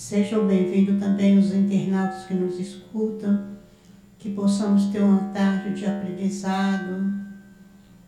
[0.00, 3.48] Sejam bem-vindos também os internautas que nos escutam,
[4.16, 7.12] que possamos ter uma tarde de aprendizado,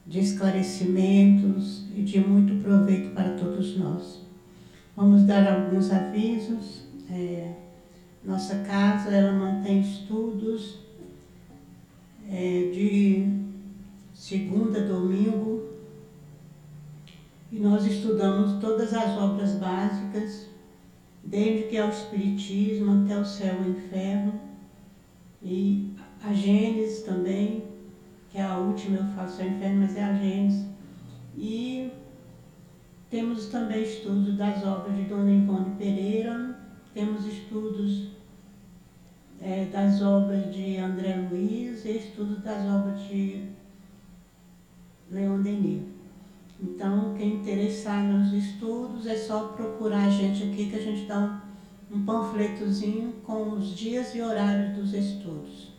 [0.06, 4.24] de esclarecimentos e de muito proveito para todos nós.
[4.96, 6.84] Vamos dar alguns avisos.
[7.10, 7.54] É,
[8.24, 10.78] nossa casa ela mantém estudos
[12.30, 13.26] é, de
[14.14, 15.68] segunda a domingo
[17.50, 20.49] e nós estudamos todas as obras básicas
[21.24, 24.40] desde que é o Espiritismo até o céu e o inferno,
[25.42, 27.64] e a Gênesis também,
[28.30, 30.66] que é a última, eu faço o inferno, mas é a Gênesis.
[31.36, 31.90] E
[33.08, 36.58] temos também estudos das obras de Dona Ivone Pereira,
[36.92, 38.10] temos estudos
[39.40, 43.48] é, das obras de André Luiz e estudos das obras de
[45.10, 45.99] Leon Denis.
[46.62, 51.42] Então, quem interessar nos estudos é só procurar a gente aqui que a gente dá
[51.90, 55.70] um, um panfletozinho com os dias e horários dos estudos.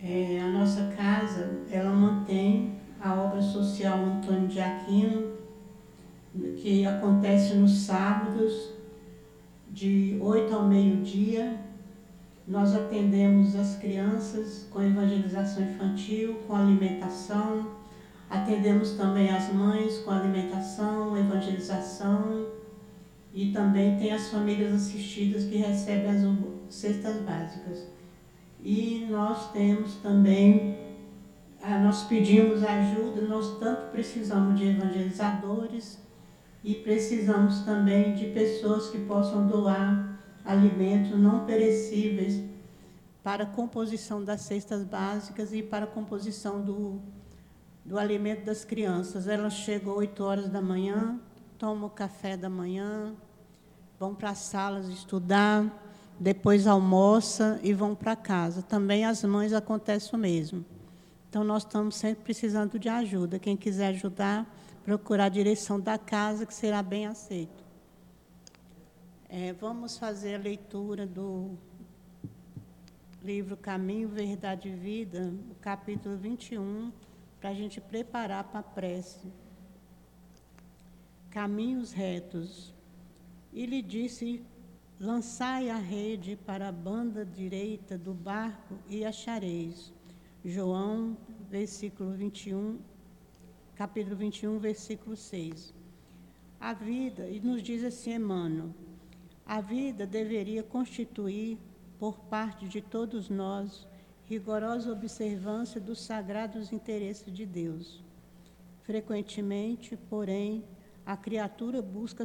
[0.00, 5.32] É, a nossa casa, ela mantém a obra social Antônio de Aquino,
[6.56, 8.72] que acontece nos sábados,
[9.70, 11.58] de 8 ao meio-dia.
[12.46, 17.82] Nós atendemos as crianças com evangelização infantil, com alimentação,
[18.32, 22.46] Atendemos também as mães com alimentação, evangelização
[23.30, 27.86] e também tem as famílias assistidas que recebem as cestas básicas.
[28.58, 30.78] E nós temos também,
[31.82, 35.98] nós pedimos ajuda, nós tanto precisamos de evangelizadores
[36.64, 40.11] e precisamos também de pessoas que possam doar
[40.44, 42.42] alimentos não perecíveis
[43.22, 47.00] para a composição das cestas básicas e para a composição do
[47.84, 49.26] do alimento das crianças.
[49.26, 51.18] Elas chegam 8 horas da manhã,
[51.58, 53.14] tomam o café da manhã,
[53.98, 55.66] vão para as salas estudar,
[56.18, 58.62] depois almoça e vão para casa.
[58.62, 60.64] Também as mães acontece o mesmo.
[61.28, 63.38] Então nós estamos sempre precisando de ajuda.
[63.38, 64.46] Quem quiser ajudar,
[64.84, 67.61] procurar a direção da casa, que será bem aceito.
[69.34, 71.56] É, vamos fazer a leitura do
[73.22, 76.92] livro Caminho, Verdade e Vida, capítulo 21
[77.40, 79.32] para a gente preparar para a prece.
[81.30, 82.74] Caminhos retos.
[83.54, 84.44] E lhe disse:
[85.00, 89.94] Lançai a rede para a banda direita do barco e achareis.
[90.44, 91.16] João,
[91.48, 92.78] versículo 21,
[93.76, 95.72] capítulo 21, versículo 6.
[96.60, 98.74] A vida, e nos diz assim Emmanuel,
[99.46, 101.58] a vida deveria constituir,
[101.98, 103.86] por parte de todos nós,
[104.26, 108.02] rigorosa observância dos sagrados interesses de Deus.
[108.82, 110.64] Frequentemente, porém,
[111.04, 112.24] a criatura busca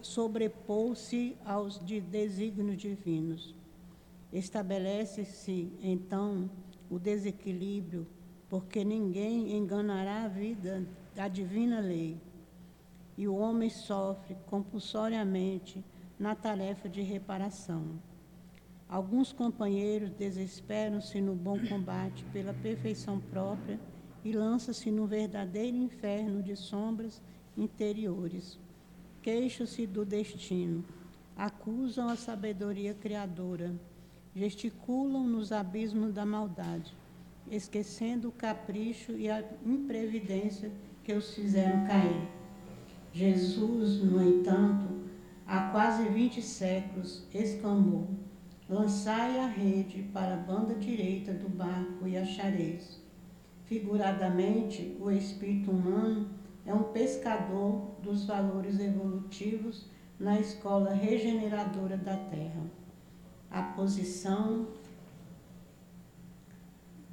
[0.00, 3.54] sobrepor-se aos de desígnios divinos.
[4.32, 6.50] Estabelece-se, então,
[6.90, 8.06] o desequilíbrio,
[8.48, 12.20] porque ninguém enganará a vida da divina lei.
[13.16, 15.84] E o homem sofre compulsoriamente
[16.18, 17.98] na tarefa de reparação.
[18.88, 23.80] Alguns companheiros desesperam-se no bom combate pela perfeição própria
[24.24, 27.20] e lançam-se no verdadeiro inferno de sombras
[27.56, 28.58] interiores.
[29.22, 30.84] Queixam-se do destino,
[31.36, 33.74] acusam a sabedoria criadora,
[34.34, 36.94] gesticulam nos abismos da maldade,
[37.50, 40.70] esquecendo o capricho e a imprevidência
[41.02, 42.28] que os fizeram cair.
[43.12, 45.04] Jesus, no entanto,
[45.46, 48.08] há quase vinte séculos, exclamou:
[48.68, 53.02] Lançai a rede para a banda direita do barco e achareis.
[53.64, 56.28] Figuradamente, o espírito humano
[56.66, 59.86] é um pescador dos valores evolutivos
[60.18, 62.62] na escola regeneradora da Terra.
[63.50, 64.68] A posição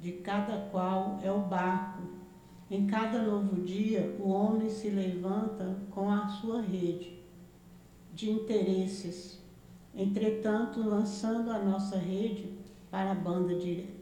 [0.00, 2.02] de cada qual é o barco.
[2.70, 7.21] Em cada novo dia, o homem se levanta com a sua rede
[8.12, 9.42] de interesses
[9.94, 12.48] Entretanto, lançando a nossa rede
[12.90, 13.92] para a banda direita,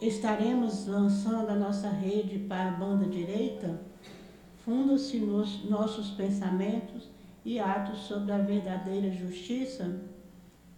[0.00, 3.82] estaremos lançando a nossa rede para a banda direita?
[4.64, 7.08] Fundam-se nos nossos pensamentos
[7.44, 10.00] e atos sobre a verdadeira justiça?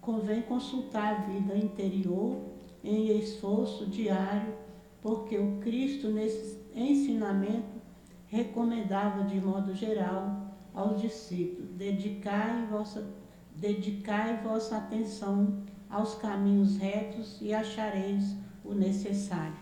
[0.01, 2.41] Convém consultar a vida interior
[2.83, 4.55] em esforço diário,
[5.01, 7.81] porque o Cristo, nesse ensinamento,
[8.27, 10.44] recomendava de modo geral
[10.75, 13.03] aos discípulos: dedicai vossa
[13.57, 19.57] Dedicai vossa atenção aos caminhos retos e achareis o necessário.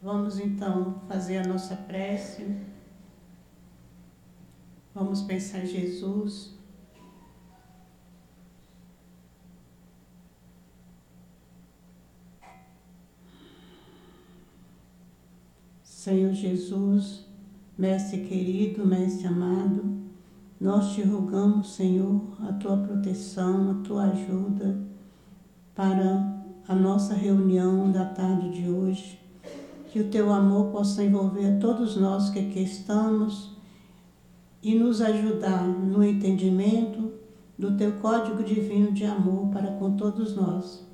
[0.00, 2.56] Vamos então fazer a nossa prece.
[4.94, 6.56] Vamos pensar Jesus.
[15.82, 17.27] Senhor Jesus,
[17.78, 19.84] Mestre querido, Mestre amado,
[20.60, 24.76] nós te rogamos, Senhor, a tua proteção, a tua ajuda
[25.76, 29.20] para a nossa reunião da tarde de hoje.
[29.92, 33.56] Que o teu amor possa envolver todos nós que aqui estamos
[34.60, 37.12] e nos ajudar no entendimento
[37.56, 40.84] do teu código divino de amor para com todos nós.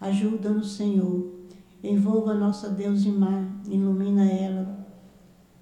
[0.00, 1.36] Ajuda-nos, Senhor.
[1.84, 4.85] Envolva a nossa Deus Mar, ilumina ela,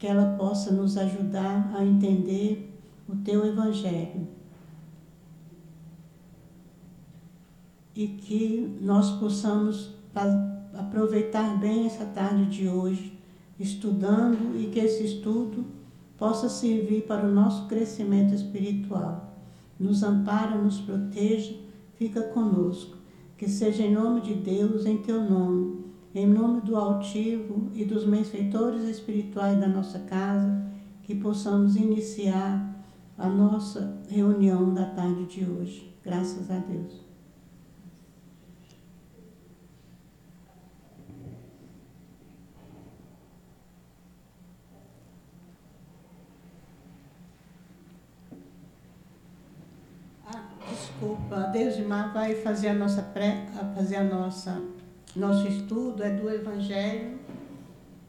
[0.05, 2.79] que ela possa nos ajudar a entender
[3.09, 4.29] o teu Evangelho.
[7.97, 9.95] E que nós possamos
[10.75, 13.19] aproveitar bem essa tarde de hoje,
[13.59, 15.65] estudando e que esse estudo
[16.19, 19.39] possa servir para o nosso crescimento espiritual.
[19.81, 21.55] Nos ampara, nos proteja,
[21.95, 22.99] fica conosco.
[23.39, 25.84] Que seja em nome de Deus, em teu nome,
[26.15, 30.65] em nome do altivo e dos benfeitores espirituais da nossa casa,
[31.03, 32.73] que possamos iniciar
[33.19, 35.93] a nossa reunião da tarde de hoje.
[36.05, 37.03] Graças a Deus.
[50.71, 54.63] desculpa, Deus de Mar vai fazer a nossa pré, fazer a nossa
[55.17, 57.19] nosso estudo é do Evangelho.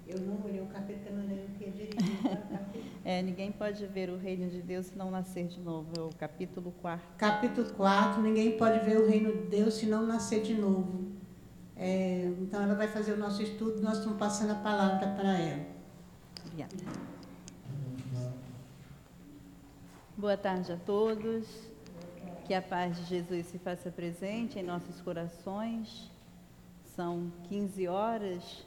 [0.08, 2.76] Eu não olhei o capítulo, não lembro o que é.
[3.04, 5.92] É, ninguém pode ver o reino de Deus se não nascer de novo.
[5.96, 7.06] É o capítulo 4.
[7.18, 11.12] Capítulo 4, ninguém pode ver o reino de Deus se não nascer de novo.
[11.76, 15.66] É, então ela vai fazer o nosso estudo, nós estamos passando a palavra para ela.
[16.46, 16.76] Obrigada.
[20.18, 21.46] Boa tarde a todos.
[22.46, 26.15] Que a paz de Jesus se faça presente em nossos corações.
[26.96, 28.66] São 15 horas,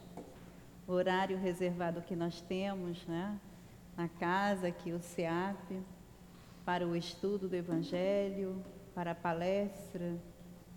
[0.87, 3.41] horário reservado que nós temos, né?
[3.97, 5.83] Na casa aqui, o SEAP,
[6.63, 8.63] para o estudo do Evangelho,
[8.95, 10.15] para a palestra,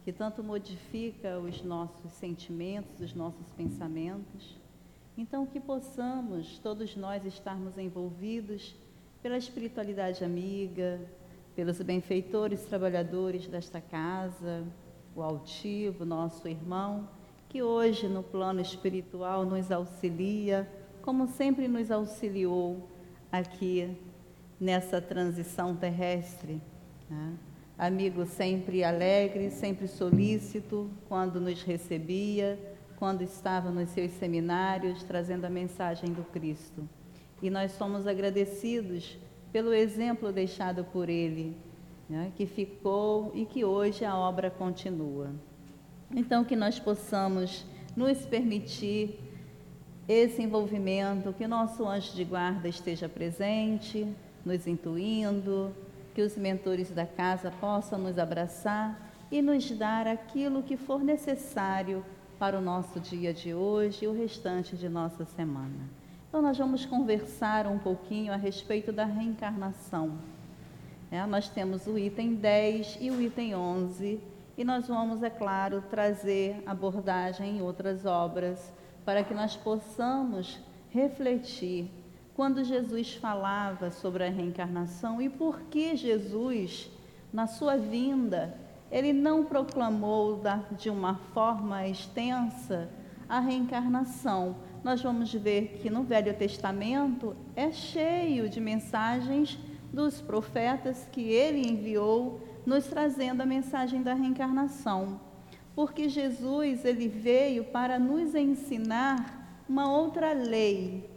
[0.06, 4.57] que tanto modifica os nossos sentimentos, os nossos pensamentos.
[5.18, 8.74] Então, que possamos, todos nós, estarmos envolvidos
[9.21, 11.01] pela espiritualidade amiga,
[11.53, 14.65] pelos benfeitores trabalhadores desta casa,
[15.13, 17.09] o altivo, nosso irmão,
[17.51, 20.65] que hoje no plano espiritual nos auxilia,
[21.01, 22.89] como sempre nos auxiliou
[23.30, 23.94] aqui
[24.57, 26.62] nessa transição terrestre.
[27.09, 27.33] Né?
[27.77, 32.57] Amigo sempre alegre, sempre solícito quando nos recebia,
[32.95, 36.88] quando estava nos seus seminários trazendo a mensagem do Cristo.
[37.42, 39.19] E nós somos agradecidos
[39.51, 41.57] pelo exemplo deixado por ele,
[42.07, 45.31] né, que ficou e que hoje a obra continua.
[46.13, 47.65] Então, que nós possamos
[47.95, 49.19] nos permitir
[50.07, 54.05] esse envolvimento, que o nosso anjo de guarda esteja presente,
[54.45, 55.73] nos intuindo,
[56.13, 62.03] que os mentores da casa possam nos abraçar e nos dar aquilo que for necessário
[62.37, 65.89] para o nosso dia de hoje e o restante de nossa semana.
[66.27, 70.17] Então, nós vamos conversar um pouquinho a respeito da reencarnação.
[71.09, 74.19] É, nós temos o item 10 e o item 11,
[74.62, 78.72] e nós vamos, é claro, trazer abordagem em outras obras
[79.03, 80.60] para que nós possamos
[80.91, 81.89] refletir
[82.36, 86.91] quando Jesus falava sobre a reencarnação e por que Jesus,
[87.34, 88.56] na sua vinda,
[88.91, 90.39] ele não proclamou
[90.77, 92.88] de uma forma extensa
[93.27, 94.58] a reencarnação.
[94.84, 99.58] Nós vamos ver que no Velho Testamento é cheio de mensagens
[99.91, 105.20] dos profetas que ele enviou, nos trazendo a mensagem da reencarnação.
[105.75, 111.10] Porque Jesus ele veio para nos ensinar uma outra lei.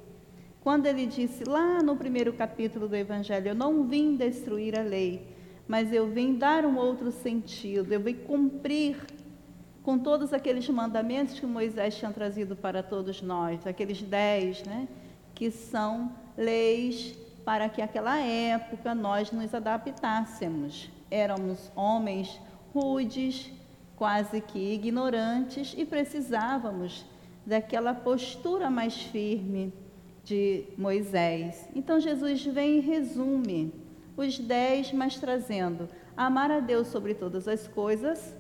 [0.61, 5.27] Quando ele disse lá no primeiro capítulo do Evangelho, eu não vim destruir a lei,
[5.69, 8.97] mas eu vim dar um outro sentido, eu vim cumprir
[9.83, 14.89] com todos aqueles mandamentos que Moisés tinha trazido para todos nós, aqueles dez, né,
[15.35, 20.91] que são leis para que aquela época nós nos adaptássemos.
[21.15, 22.41] Éramos homens
[22.75, 23.53] rudes,
[23.95, 27.07] quase que ignorantes e precisávamos
[27.47, 29.73] daquela postura mais firme
[30.25, 31.69] de Moisés.
[31.73, 33.73] Então Jesus vem e resume
[34.17, 38.35] os dez, mas trazendo amar a Deus sobre todas as coisas,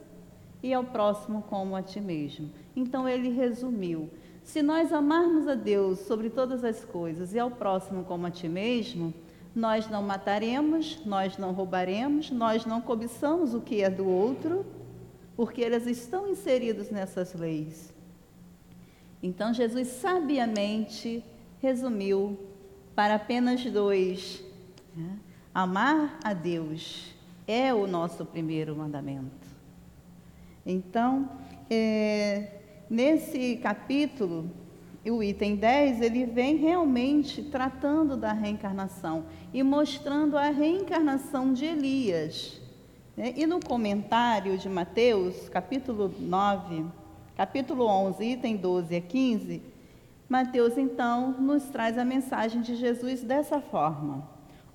[0.60, 2.50] e ao próximo como a ti mesmo.
[2.74, 4.10] Então ele resumiu:
[4.42, 8.48] se nós amarmos a Deus sobre todas as coisas e ao próximo como a ti
[8.48, 9.14] mesmo,
[9.54, 14.66] Nós não mataremos, nós não roubaremos, nós não cobiçamos o que é do outro,
[15.36, 17.92] porque eles estão inseridos nessas leis.
[19.22, 21.24] Então Jesus sabiamente
[21.62, 22.38] resumiu
[22.94, 24.44] para apenas dois:
[24.94, 25.18] né?
[25.54, 27.14] amar a Deus
[27.46, 29.48] é o nosso primeiro mandamento.
[30.66, 31.28] Então,
[31.70, 34.50] é, nesse capítulo,
[35.10, 42.60] o item 10, ele vem realmente tratando da reencarnação e mostrando a reencarnação de Elias.
[43.14, 43.34] Né?
[43.36, 46.86] E no comentário de Mateus, capítulo 9,
[47.36, 49.62] capítulo 11, item 12 a 15,
[50.26, 54.26] Mateus então nos traz a mensagem de Jesus dessa forma.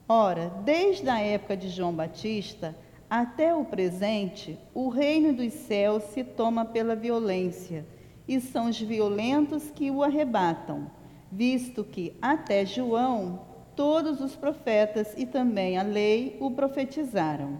[0.08, 2.76] Ora, desde a época de João Batista
[3.10, 7.84] até o presente, o reino dos céus se toma pela violência
[8.30, 10.86] e são os violentos que o arrebatam,
[11.32, 13.40] visto que até João
[13.76, 17.60] todos os profetas e também a lei o profetizaram.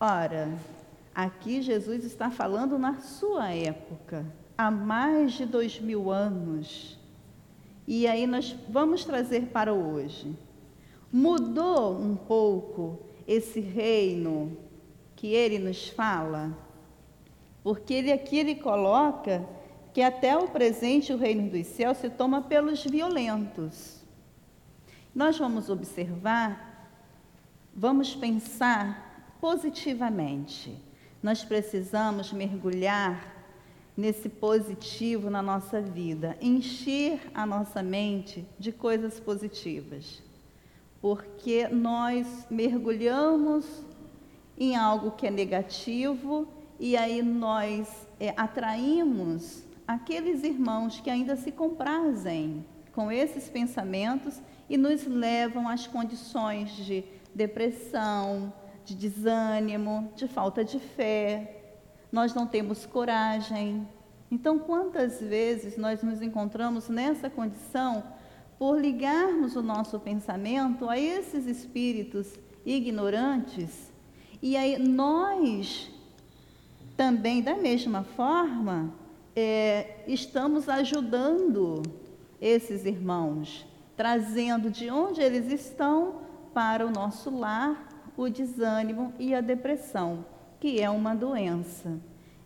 [0.00, 0.50] Ora,
[1.14, 4.24] aqui Jesus está falando na sua época,
[4.56, 6.98] há mais de dois mil anos.
[7.86, 10.34] E aí nós vamos trazer para hoje.
[11.12, 12.98] Mudou um pouco
[13.28, 14.56] esse reino
[15.14, 16.63] que ele nos fala?
[17.64, 19.44] Porque ele aqui ele coloca
[19.94, 24.04] que até o presente o reino dos céus se toma pelos violentos.
[25.14, 26.92] Nós vamos observar,
[27.74, 30.76] vamos pensar positivamente.
[31.22, 33.32] Nós precisamos mergulhar
[33.96, 40.22] nesse positivo na nossa vida, encher a nossa mente de coisas positivas.
[41.00, 43.64] Porque nós mergulhamos
[44.58, 46.46] em algo que é negativo
[46.78, 47.88] e aí nós
[48.18, 55.86] é, atraímos aqueles irmãos que ainda se comprazem com esses pensamentos e nos levam às
[55.86, 57.04] condições de
[57.34, 58.52] depressão,
[58.84, 61.74] de desânimo, de falta de fé.
[62.10, 63.86] Nós não temos coragem.
[64.30, 68.04] Então, quantas vezes nós nos encontramos nessa condição
[68.58, 72.32] por ligarmos o nosso pensamento a esses espíritos
[72.64, 73.92] ignorantes
[74.46, 75.90] e aí nós
[76.96, 78.92] também, da mesma forma,
[79.34, 81.82] é, estamos ajudando
[82.40, 86.20] esses irmãos, trazendo de onde eles estão
[86.52, 90.24] para o nosso lar o desânimo e a depressão,
[90.60, 91.98] que é uma doença.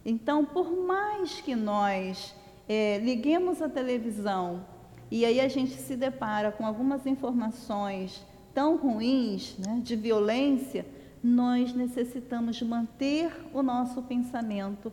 [0.04, 2.34] Então, por mais que nós
[2.68, 4.64] é, liguemos a televisão
[5.10, 8.24] e aí a gente se depara com algumas informações
[8.54, 10.86] tão ruins, né, de violência,
[11.22, 14.92] nós necessitamos manter o nosso pensamento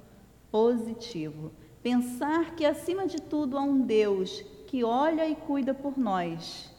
[0.51, 1.51] positivo.
[1.83, 6.71] Pensar que, acima de tudo, há um Deus que olha e cuida por nós,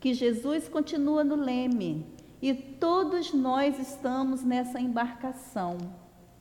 [0.00, 2.06] que Jesus continua no leme
[2.40, 5.78] e todos nós estamos nessa embarcação.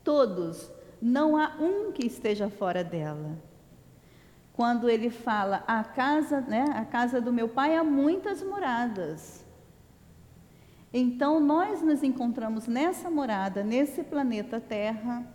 [0.04, 0.72] Todos,
[1.02, 3.38] não há um que esteja fora dela.
[4.54, 9.46] Quando ele fala, a casa, né, a casa do meu pai há muitas moradas.
[10.94, 15.26] Então, nós nos encontramos nessa morada, nesse planeta Terra,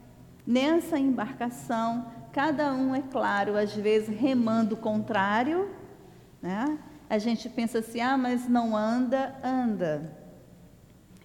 [0.47, 5.69] nessa embarcação, cada um, é claro, às vezes remando contrário,
[6.41, 6.79] né?
[7.09, 10.17] A gente pensa assim, ah, mas não anda, anda.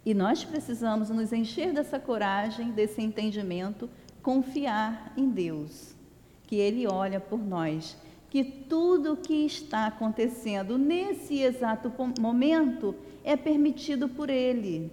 [0.06, 3.90] E nós precisamos nos encher dessa coragem, desse entendimento,
[4.22, 5.96] confiar em Deus,
[6.44, 7.98] que Ele olha por nós,
[8.30, 14.92] que tudo o que está acontecendo nesse exato momento é permitido por Ele,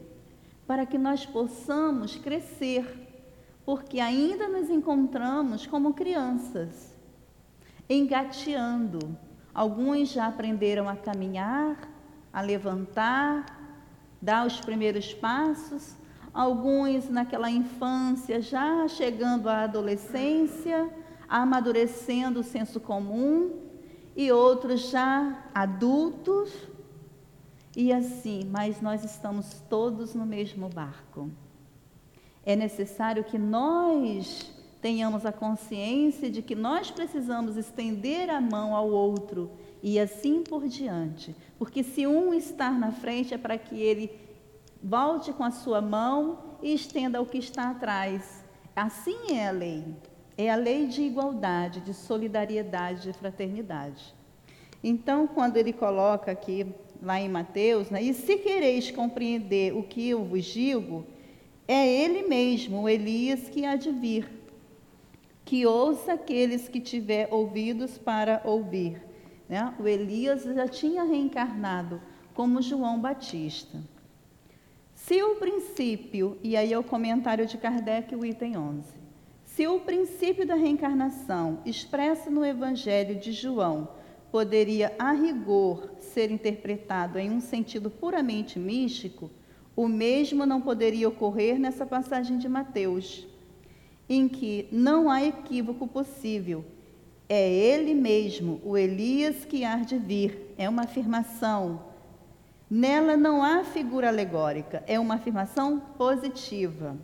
[0.67, 2.87] para que nós possamos crescer,
[3.65, 6.95] porque ainda nos encontramos como crianças,
[7.89, 9.17] engateando.
[9.53, 11.89] Alguns já aprenderam a caminhar,
[12.33, 13.47] a levantar,
[14.21, 15.97] dar os primeiros passos,
[16.33, 20.91] alguns naquela infância já chegando à adolescência,
[21.29, 23.53] amadurecendo o senso comum,
[24.17, 26.51] e outros já adultos,
[27.77, 31.31] e assim, mas nós estamos todos no mesmo barco.
[32.47, 38.89] É necessário que nós tenhamos a consciência de que nós precisamos estender a mão ao
[38.89, 39.51] outro
[39.83, 41.35] e assim por diante.
[41.59, 44.13] Porque se um estar na frente é para que ele
[44.83, 48.45] volte com a sua mão e estenda ao que está atrás.
[48.77, 49.85] Assim é a lei.
[50.37, 54.15] É a lei de igualdade, de solidariedade, de fraternidade.
[54.83, 56.67] Então, quando ele coloca aqui
[57.01, 58.03] lá em Mateus, né?
[58.03, 61.07] e se quereis compreender o que eu vos digo,
[61.67, 64.29] é ele mesmo, o Elias, que há de vir,
[65.45, 69.01] que ouça aqueles que tiver ouvidos para ouvir.
[69.49, 69.75] Né?
[69.79, 72.01] O Elias já tinha reencarnado
[72.35, 73.79] como João Batista.
[74.95, 79.04] Se o princípio, e aí é o comentário de Kardec, o item 11.
[79.55, 83.87] Se o princípio da reencarnação expresso no Evangelho de João
[84.29, 89.31] poderia, a rigor, ser interpretado em um sentido puramente místico,
[89.77, 93.29] o mesmo não poderia ocorrer nessa passagem de Mateus,
[94.09, 96.65] em que não há equívoco possível.
[97.29, 100.53] É ele mesmo, o Elias que há de vir.
[100.59, 101.81] É uma afirmação.
[102.69, 106.99] Nela não há figura alegórica, é uma afirmação positiva.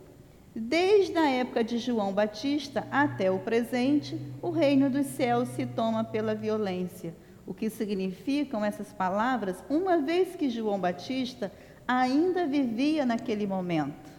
[0.53, 6.03] Desde a época de João Batista até o presente, o reino dos céus se toma
[6.03, 7.15] pela violência.
[7.47, 11.51] O que significam essas palavras, uma vez que João Batista
[11.87, 14.11] ainda vivia naquele momento.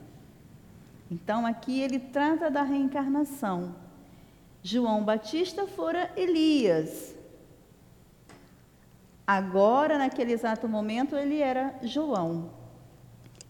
[1.11, 3.75] Então, aqui ele trata da reencarnação.
[4.63, 7.15] João Batista fora Elias.
[9.27, 12.51] Agora, naquele exato momento, ele era João.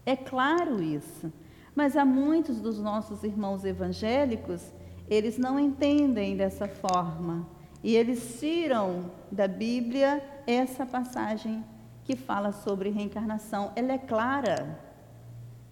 [0.05, 1.31] É claro isso.
[1.75, 4.61] Mas há muitos dos nossos irmãos evangélicos,
[5.09, 7.47] eles não entendem dessa forma.
[7.83, 11.63] E eles tiram da Bíblia essa passagem
[12.05, 13.71] que fala sobre reencarnação.
[13.75, 14.79] Ela é clara,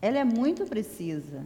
[0.01, 1.46] ela é muito precisa.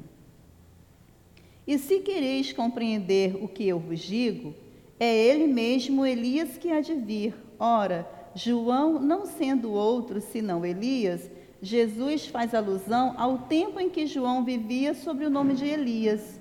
[1.67, 4.53] E se quereis compreender o que eu vos digo,
[4.99, 7.35] é ele mesmo Elias que há de vir.
[7.59, 11.29] Ora, João, não sendo outro senão Elias,
[11.65, 16.39] Jesus faz alusão ao tempo em que João vivia sob o nome de Elias.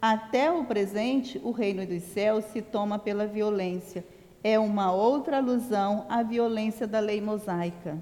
[0.00, 4.04] Até o presente, o reino dos céus se toma pela violência.
[4.44, 7.96] É uma outra alusão à violência da lei mosaica,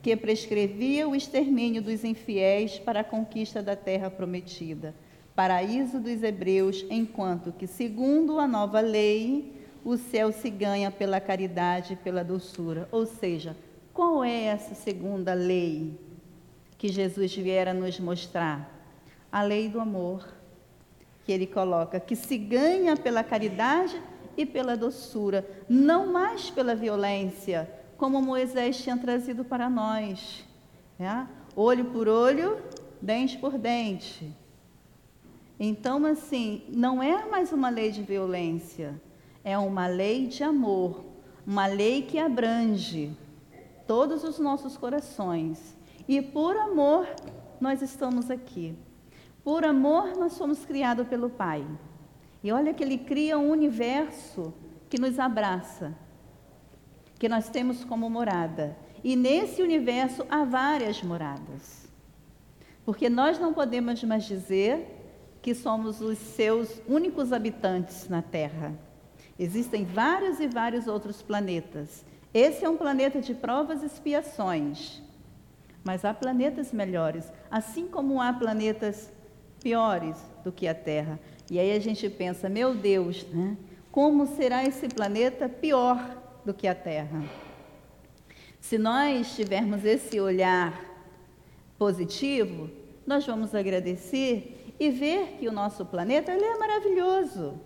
[0.00, 4.94] que prescrevia o extermínio dos infiéis para a conquista da terra prometida,
[5.34, 11.94] paraíso dos hebreus, enquanto que, segundo a nova lei, o céu se ganha pela caridade
[11.94, 13.56] e pela doçura, ou seja,
[14.00, 16.00] qual é essa segunda lei
[16.78, 18.66] que Jesus viera nos mostrar?
[19.30, 20.26] A lei do amor,
[21.22, 24.00] que ele coloca, que se ganha pela caridade
[24.38, 30.46] e pela doçura, não mais pela violência, como Moisés tinha trazido para nós.
[30.98, 31.28] Né?
[31.54, 32.56] Olho por olho,
[33.02, 34.34] dente por dente.
[35.58, 38.98] Então, assim, não é mais uma lei de violência,
[39.44, 41.04] é uma lei de amor,
[41.46, 43.14] uma lei que abrange
[43.90, 45.76] todos os nossos corações.
[46.06, 47.08] E por amor
[47.60, 48.72] nós estamos aqui.
[49.42, 51.66] Por amor nós somos criados pelo Pai.
[52.40, 54.54] E olha que Ele cria um universo
[54.88, 55.92] que nos abraça,
[57.18, 58.76] que nós temos como morada.
[59.02, 61.88] E nesse universo há várias moradas.
[62.84, 64.86] Porque nós não podemos mais dizer
[65.42, 68.72] que somos os seus únicos habitantes na Terra.
[69.36, 72.04] Existem vários e vários outros planetas.
[72.32, 75.02] Esse é um planeta de provas e expiações.
[75.82, 79.10] Mas há planetas melhores, assim como há planetas
[79.60, 81.18] piores do que a Terra.
[81.50, 83.56] E aí a gente pensa, meu Deus, né?
[83.90, 85.98] como será esse planeta pior
[86.44, 87.24] do que a Terra?
[88.60, 90.84] Se nós tivermos esse olhar
[91.78, 92.70] positivo,
[93.06, 97.60] nós vamos agradecer e ver que o nosso planeta ele é maravilhoso.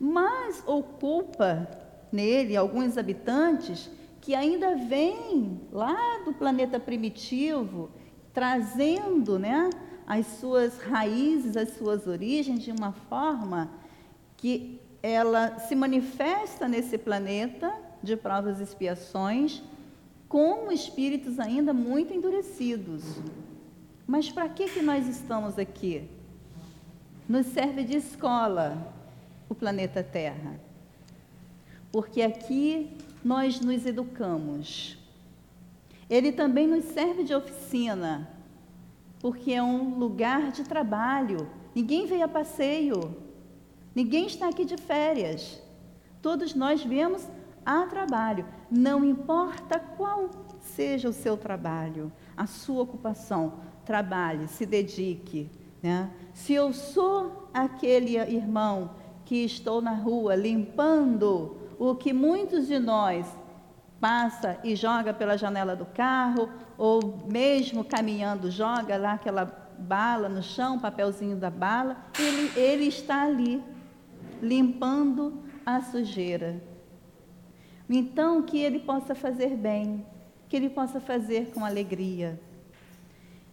[0.00, 1.83] Mas ocupa
[2.14, 7.90] nele alguns habitantes que ainda vêm lá do planeta primitivo,
[8.32, 9.68] trazendo né,
[10.06, 13.70] as suas raízes, as suas origens de uma forma
[14.36, 19.62] que ela se manifesta nesse planeta de provas e expiações
[20.28, 23.02] como espíritos ainda muito endurecidos.
[24.06, 26.08] Mas para que, que nós estamos aqui?
[27.28, 28.94] Nos serve de escola
[29.48, 30.60] o planeta Terra
[31.94, 32.90] porque aqui
[33.24, 34.98] nós nos educamos.
[36.10, 38.28] Ele também nos serve de oficina,
[39.20, 41.48] porque é um lugar de trabalho.
[41.72, 43.16] Ninguém veio a passeio,
[43.94, 45.62] ninguém está aqui de férias.
[46.20, 47.28] Todos nós viemos
[47.64, 50.30] a trabalho, não importa qual
[50.62, 55.48] seja o seu trabalho, a sua ocupação, trabalhe, se dedique.
[55.80, 56.10] Né?
[56.32, 58.90] Se eu sou aquele irmão
[59.24, 63.26] que estou na rua limpando o que muitos de nós
[64.00, 69.44] passa e joga pela janela do carro, ou mesmo caminhando, joga lá aquela
[69.78, 73.62] bala no chão, papelzinho da bala, ele, ele está ali,
[74.42, 76.62] limpando a sujeira.
[77.88, 80.04] Então, que ele possa fazer bem,
[80.48, 82.40] que ele possa fazer com alegria.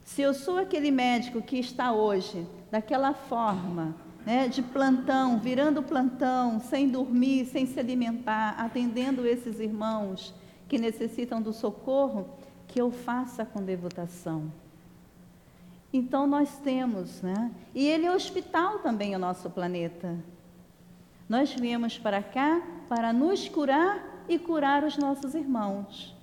[0.04, 6.60] Se eu sou aquele médico que está hoje daquela forma, né, de plantão, virando plantão,
[6.60, 10.34] sem dormir, sem se alimentar, atendendo esses irmãos
[10.68, 12.30] que necessitam do socorro,
[12.68, 14.52] que eu faça com devotação.
[15.94, 17.52] Então nós temos, né?
[17.76, 20.18] E ele é hospital também, o nosso planeta.
[21.28, 26.16] Nós viemos para cá para nos curar e curar os nossos irmãos.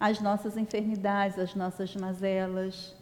[0.00, 2.94] As nossas enfermidades, as nossas mazelas.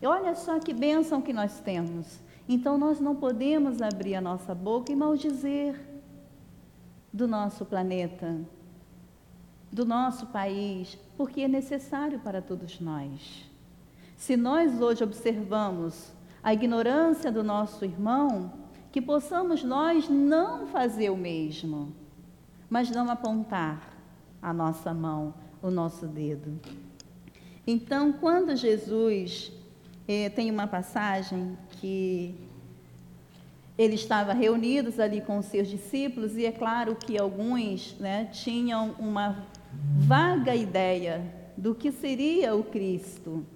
[0.00, 2.20] E olha só que bênção que nós temos.
[2.48, 5.78] Então nós não podemos abrir a nossa boca e maldizer
[7.12, 8.40] do nosso planeta,
[9.70, 13.44] do nosso país, porque é necessário para todos nós.
[14.16, 16.10] Se nós hoje observamos
[16.42, 18.52] a ignorância do nosso irmão,
[18.90, 21.92] que possamos nós não fazer o mesmo,
[22.70, 23.94] mas não apontar
[24.40, 26.58] a nossa mão, o nosso dedo.
[27.66, 29.52] Então, quando Jesus
[30.08, 32.34] eh, tem uma passagem que
[33.76, 38.96] ele estava reunidos ali com os seus discípulos e é claro que alguns né, tinham
[38.98, 39.46] uma
[39.98, 41.22] vaga ideia
[41.56, 43.46] do que seria o Cristo.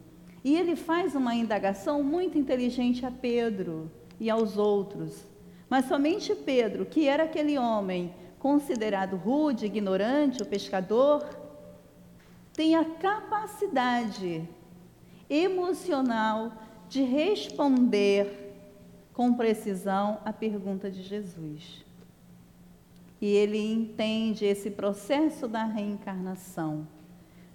[0.44, 5.24] E ele faz uma indagação muito inteligente a Pedro e aos outros.
[5.70, 11.24] Mas somente Pedro, que era aquele homem considerado rude, ignorante, o pescador,
[12.52, 14.46] tem a capacidade
[15.28, 16.52] emocional
[16.88, 18.54] de responder
[19.12, 21.84] com precisão a pergunta de Jesus.
[23.20, 26.86] E ele entende esse processo da reencarnação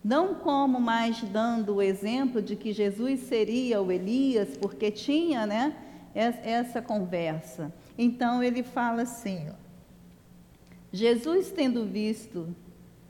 [0.08, 5.75] não como mais dando o exemplo de que Jesus seria o Elias, porque tinha, né,
[6.15, 7.73] essa conversa.
[7.97, 9.49] Então ele fala assim:
[10.93, 12.56] Jesus tendo visto,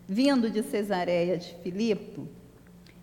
[0.07, 2.21] vindo de Cesareia de Filipe,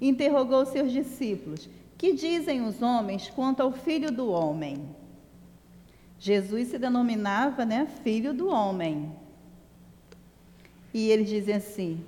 [0.09, 4.85] interrogou seus discípulos: Que dizem os homens quanto ao filho do homem?
[6.19, 9.13] Jesus se denominava, né, filho do homem.
[10.93, 12.05] E eles dizem assim: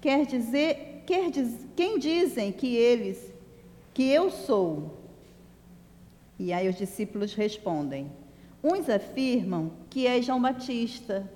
[0.00, 3.32] Quer dizer diz, quem dizem que eles,
[3.94, 4.98] que eu sou?
[6.38, 8.10] E aí os discípulos respondem:
[8.62, 11.30] Uns afirmam que és João Batista,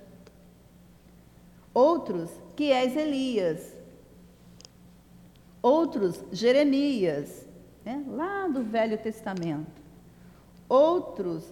[1.73, 3.75] outros que és Elias,
[5.63, 7.47] outros Jeremias,
[7.85, 9.81] né, lá do Velho Testamento,
[10.69, 11.45] outros,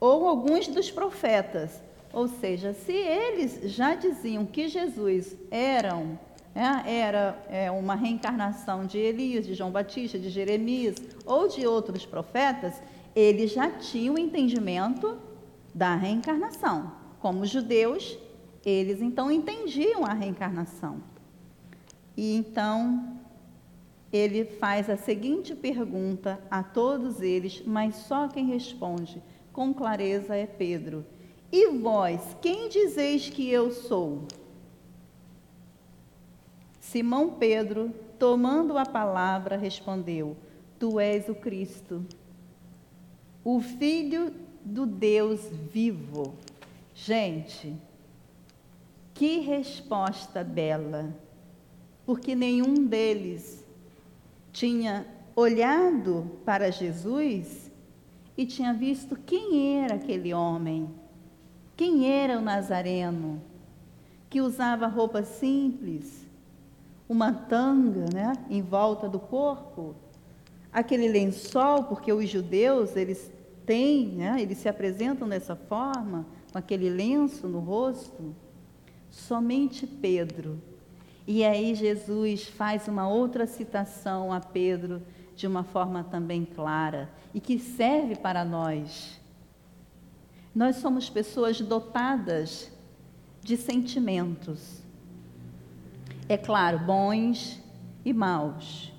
[0.00, 1.82] ou alguns dos profetas.
[2.12, 6.18] Ou seja, se eles já diziam que Jesus eram
[6.54, 12.04] é, era é, uma reencarnação de Elias, de João Batista, de Jeremias ou de outros
[12.04, 12.74] profetas,
[13.14, 15.18] eles já tinham o entendimento
[15.72, 16.92] da reencarnação.
[17.20, 18.18] Como judeus,
[18.64, 21.00] eles então entendiam a reencarnação.
[22.18, 23.16] E então
[24.12, 30.44] ele faz a seguinte pergunta a todos eles, mas só quem responde com clareza é
[30.44, 31.06] Pedro.
[31.52, 34.24] E vós, quem dizeis que eu sou?
[36.80, 40.36] Simão Pedro, tomando a palavra, respondeu:
[40.76, 42.04] Tu és o Cristo,
[43.44, 46.34] o Filho do Deus vivo.
[46.96, 47.76] Gente,
[49.14, 51.14] que resposta bela,
[52.08, 53.62] porque nenhum deles
[54.50, 57.70] tinha olhado para Jesus
[58.34, 60.88] e tinha visto quem era aquele homem,
[61.76, 63.42] quem era o Nazareno,
[64.30, 66.26] que usava roupa simples,
[67.06, 69.94] uma tanga né, em volta do corpo,
[70.72, 73.30] aquele lençol, porque os judeus, eles
[73.66, 78.34] têm, né, eles se apresentam dessa forma, com aquele lenço no rosto.
[79.10, 80.67] Somente Pedro.
[81.28, 85.00] E aí Jesus faz uma outra citação a Pedro
[85.36, 89.20] de uma forma também clara e que serve para nós.
[90.52, 92.72] Nós somos pessoas dotadas
[93.42, 94.82] de sentimentos
[96.28, 97.58] é claro, bons
[98.04, 98.92] e maus.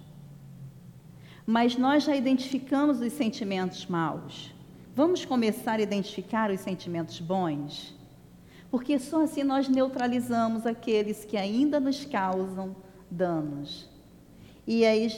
[1.45, 4.51] Mas nós já identificamos os sentimentos maus.
[4.95, 7.95] Vamos começar a identificar os sentimentos bons?
[8.69, 12.75] Porque só assim nós neutralizamos aqueles que ainda nos causam
[13.09, 13.89] danos.
[14.67, 15.09] E aí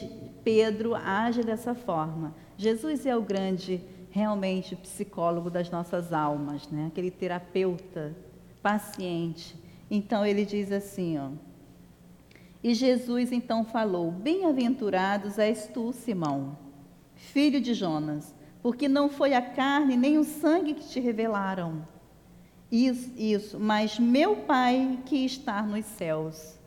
[0.44, 2.34] Pedro age dessa forma.
[2.58, 6.88] Jesus é o grande, realmente, psicólogo das nossas almas, né?
[6.88, 8.16] aquele terapeuta
[8.62, 9.56] paciente.
[9.90, 11.30] Então ele diz assim, ó.
[12.64, 16.58] E Jesus então falou: Bem-aventurados és tu, Simão,
[17.16, 21.86] filho de Jonas, porque não foi a carne nem o sangue que te revelaram.
[22.72, 26.58] Isso, isso, mas meu Pai que está nos céus.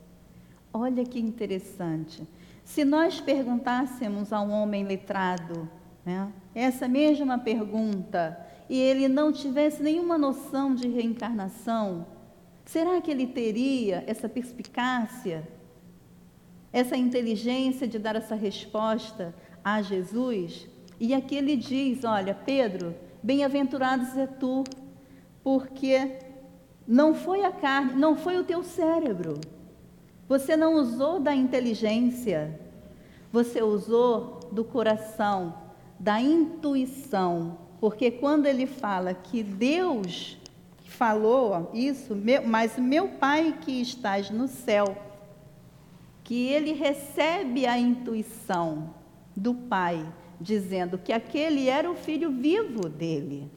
[0.71, 2.27] Olha que interessante.
[2.63, 5.69] Se nós perguntássemos a um homem letrado
[6.05, 8.39] né, essa mesma pergunta
[8.69, 12.05] e ele não tivesse nenhuma noção de reencarnação,
[12.65, 15.47] Será que ele teria essa perspicácia,
[16.73, 20.67] essa inteligência de dar essa resposta a Jesus?
[20.99, 24.63] E aqui ele diz: Olha, Pedro, bem-aventurados é tu,
[25.45, 26.17] porque
[26.87, 29.39] não foi a carne, não foi o teu cérebro.
[30.27, 32.59] Você não usou da inteligência,
[33.31, 35.53] você usou do coração,
[35.99, 37.59] da intuição.
[37.79, 40.35] Porque quando ele fala que Deus
[40.83, 44.97] falou isso, mas meu Pai que estás no céu,
[46.23, 48.95] que ele recebe a intuição
[49.35, 53.47] do Pai, dizendo que aquele era o filho vivo dele.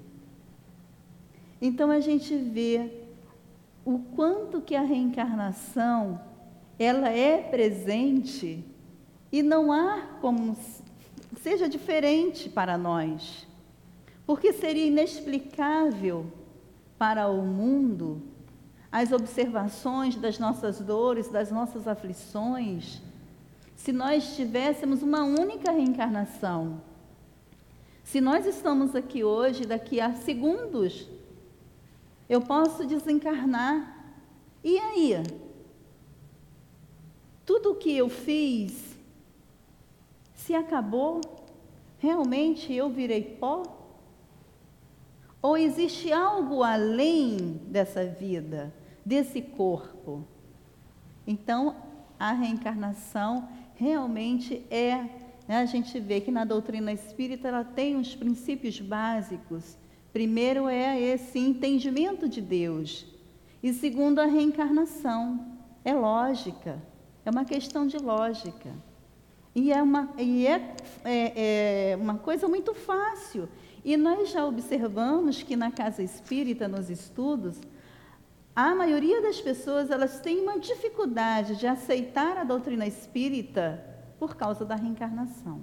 [1.60, 2.90] Então a gente vê
[3.84, 6.20] o quanto que a reencarnação
[6.78, 8.64] ela é presente
[9.32, 10.56] e não há como
[11.40, 13.46] seja diferente para nós.
[14.26, 16.26] Porque seria inexplicável
[16.98, 18.22] para o mundo
[18.90, 23.02] as observações das nossas dores, das nossas aflições,
[23.76, 26.80] se nós tivéssemos uma única reencarnação.
[28.02, 31.06] Se nós estamos aqui hoje, daqui a segundos,
[32.28, 34.14] eu posso desencarnar.
[34.62, 35.14] E aí?
[37.46, 38.98] Tudo o que eu fiz,
[40.34, 41.20] se acabou,
[41.98, 43.62] realmente eu virei pó?
[45.40, 50.24] Ou existe algo além dessa vida, desse corpo?
[51.26, 51.76] Então,
[52.18, 54.96] a reencarnação realmente é,
[55.46, 59.78] né, a gente vê que na doutrina espírita ela tem uns princípios básicos.
[60.18, 63.06] Primeiro é esse entendimento de Deus.
[63.62, 65.46] E segundo, a reencarnação.
[65.84, 66.82] É lógica,
[67.24, 68.68] é uma questão de lógica.
[69.54, 73.48] E é uma, e é, é, é uma coisa muito fácil.
[73.84, 77.60] E nós já observamos que na casa espírita, nos estudos,
[78.56, 83.84] a maioria das pessoas elas têm uma dificuldade de aceitar a doutrina espírita
[84.18, 85.62] por causa da reencarnação.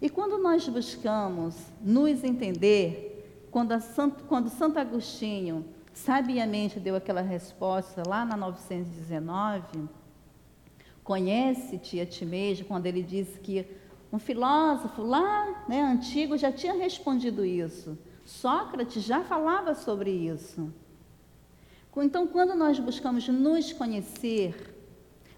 [0.00, 8.02] E quando nós buscamos nos entender, quando, Santo, quando Santo Agostinho sabiamente deu aquela resposta
[8.06, 9.88] lá na 919,
[11.02, 13.66] conhece-te a ti mesmo, quando ele disse que
[14.12, 17.98] um filósofo lá, né, antigo, já tinha respondido isso.
[18.24, 20.72] Sócrates já falava sobre isso.
[21.96, 24.76] Então, quando nós buscamos nos conhecer,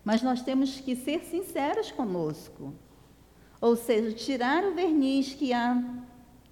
[0.05, 2.73] mas nós temos que ser sinceros conosco.
[3.61, 5.83] Ou seja, tirar o verniz que há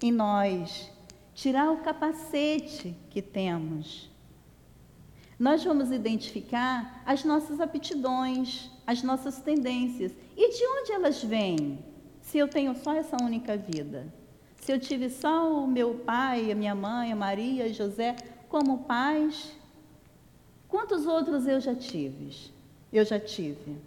[0.01, 0.91] em nós,
[1.33, 4.09] tirar o capacete que temos.
[5.39, 10.11] Nós vamos identificar as nossas aptidões, as nossas tendências.
[10.35, 11.79] E de onde elas vêm?
[12.21, 14.11] Se eu tenho só essa única vida.
[14.59, 18.15] Se eu tive só o meu pai, a minha mãe, a Maria e José
[18.49, 19.55] como pais,
[20.67, 22.51] quantos outros eu já tive?
[22.91, 23.77] Eu já tive.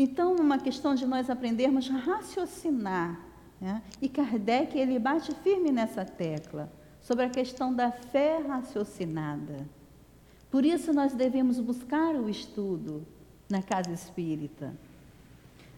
[0.00, 3.20] Então, uma questão de nós aprendermos a raciocinar.
[3.60, 3.82] Né?
[4.00, 9.68] E Kardec, ele bate firme nessa tecla, sobre a questão da fé raciocinada.
[10.52, 13.04] Por isso, nós devemos buscar o estudo
[13.50, 14.72] na casa espírita.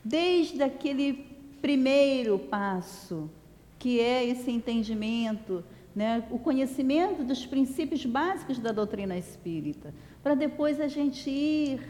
[0.05, 1.27] Desde aquele
[1.63, 3.31] primeiro passo,
[3.79, 5.65] que é esse entendimento,
[5.97, 11.81] né, o conhecimento dos princípios básicos da doutrina espírita, para depois a gente ir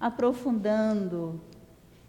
[0.00, 1.40] aprofundando,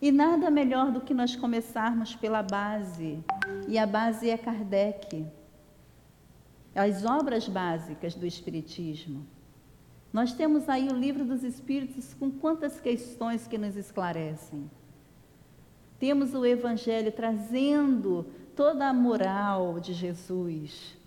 [0.03, 3.23] e nada melhor do que nós começarmos pela base.
[3.69, 5.25] E a base é Kardec.
[6.75, 9.25] As obras básicas do Espiritismo.
[10.11, 14.69] Nós temos aí o livro dos Espíritos com quantas questões que nos esclarecem.
[15.97, 18.25] Temos o Evangelho trazendo
[18.57, 20.97] toda a moral de Jesus.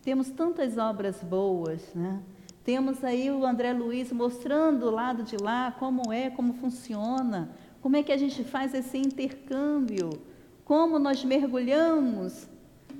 [0.00, 2.22] Temos tantas obras boas, né?
[2.64, 7.96] Temos aí o André Luiz mostrando o lado de lá como é, como funciona, como
[7.96, 10.10] é que a gente faz esse intercâmbio,
[10.64, 12.46] como nós mergulhamos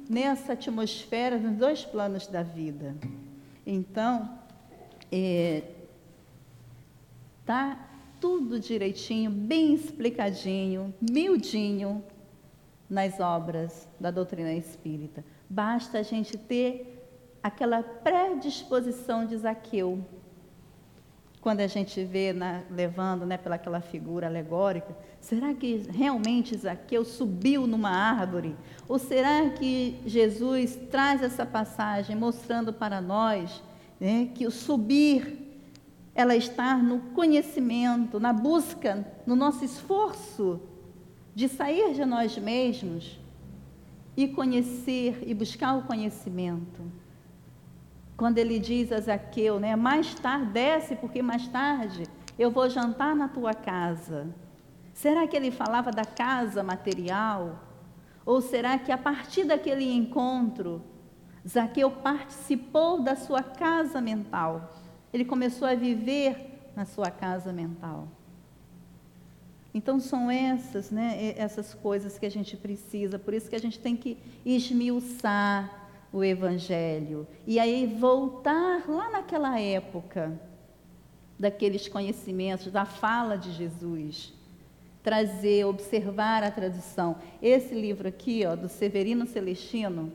[0.08, 2.96] nessa atmosfera nos dois planos da vida.
[3.66, 4.28] Então,
[5.12, 5.62] é,
[7.44, 7.78] tá
[8.20, 12.02] tudo direitinho, bem explicadinho, miudinho
[12.88, 15.24] nas obras da doutrina espírita.
[15.48, 16.99] Basta a gente ter
[17.42, 20.04] aquela predisposição de Zaqueu.
[21.40, 27.66] Quando a gente vê na, levando né, pelaquela figura alegórica, será que realmente Zaqueu subiu
[27.66, 28.54] numa árvore?
[28.86, 33.62] Ou será que Jesus traz essa passagem mostrando para nós
[33.98, 35.48] né, que o subir
[36.14, 40.60] ela está no conhecimento, na busca, no nosso esforço
[41.34, 43.18] de sair de nós mesmos
[44.16, 46.82] e conhecer e buscar o conhecimento.
[48.20, 52.02] Quando ele diz a Zaqueu, né, mais tarde, desce, porque mais tarde
[52.38, 54.28] eu vou jantar na tua casa.
[54.92, 57.64] Será que ele falava da casa material?
[58.26, 60.82] Ou será que a partir daquele encontro,
[61.48, 64.70] Zaqueu participou da sua casa mental?
[65.14, 68.06] Ele começou a viver na sua casa mental.
[69.72, 73.78] Então são essas, né, essas coisas que a gente precisa, por isso que a gente
[73.78, 75.79] tem que esmiuçar
[76.12, 77.26] o Evangelho.
[77.46, 80.38] E aí voltar lá naquela época,
[81.38, 84.32] daqueles conhecimentos, da fala de Jesus.
[85.02, 87.16] Trazer, observar a tradição.
[87.40, 90.12] Esse livro aqui, ó, do Severino Celestino,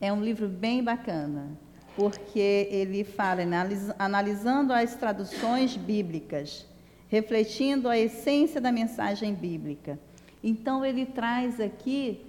[0.00, 1.50] é um livro bem bacana,
[1.94, 3.42] porque ele fala,
[3.98, 6.66] analisando as traduções bíblicas,
[7.08, 9.98] refletindo a essência da mensagem bíblica.
[10.42, 12.25] Então, ele traz aqui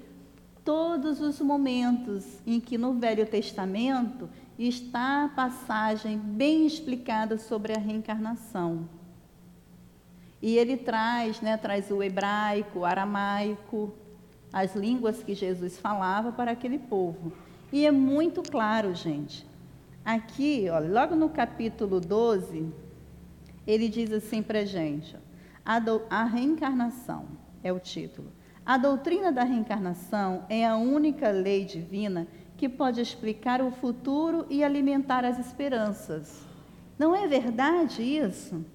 [0.67, 7.79] todos os momentos em que no Velho Testamento está a passagem bem explicada sobre a
[7.79, 8.89] reencarnação.
[10.41, 13.93] E ele traz, né, traz o hebraico, o aramaico,
[14.51, 17.31] as línguas que Jesus falava para aquele povo.
[17.71, 19.47] E é muito claro, gente.
[20.03, 22.73] Aqui, ó, logo no capítulo 12,
[23.65, 25.15] ele diz assim para a gente:
[25.63, 27.25] a, reencarnação
[27.63, 28.36] é o título.
[28.67, 32.27] A doutrina da reencarnação é a única lei divina
[32.57, 36.41] que pode explicar o futuro e alimentar as esperanças.
[36.99, 38.65] Não é verdade isso?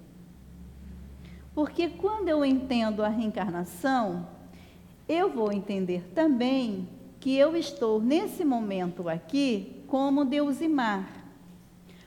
[1.55, 4.27] Porque quando eu entendo a reencarnação,
[5.07, 6.89] eu vou entender também
[7.21, 11.07] que eu estou nesse momento aqui como Deus e Mar.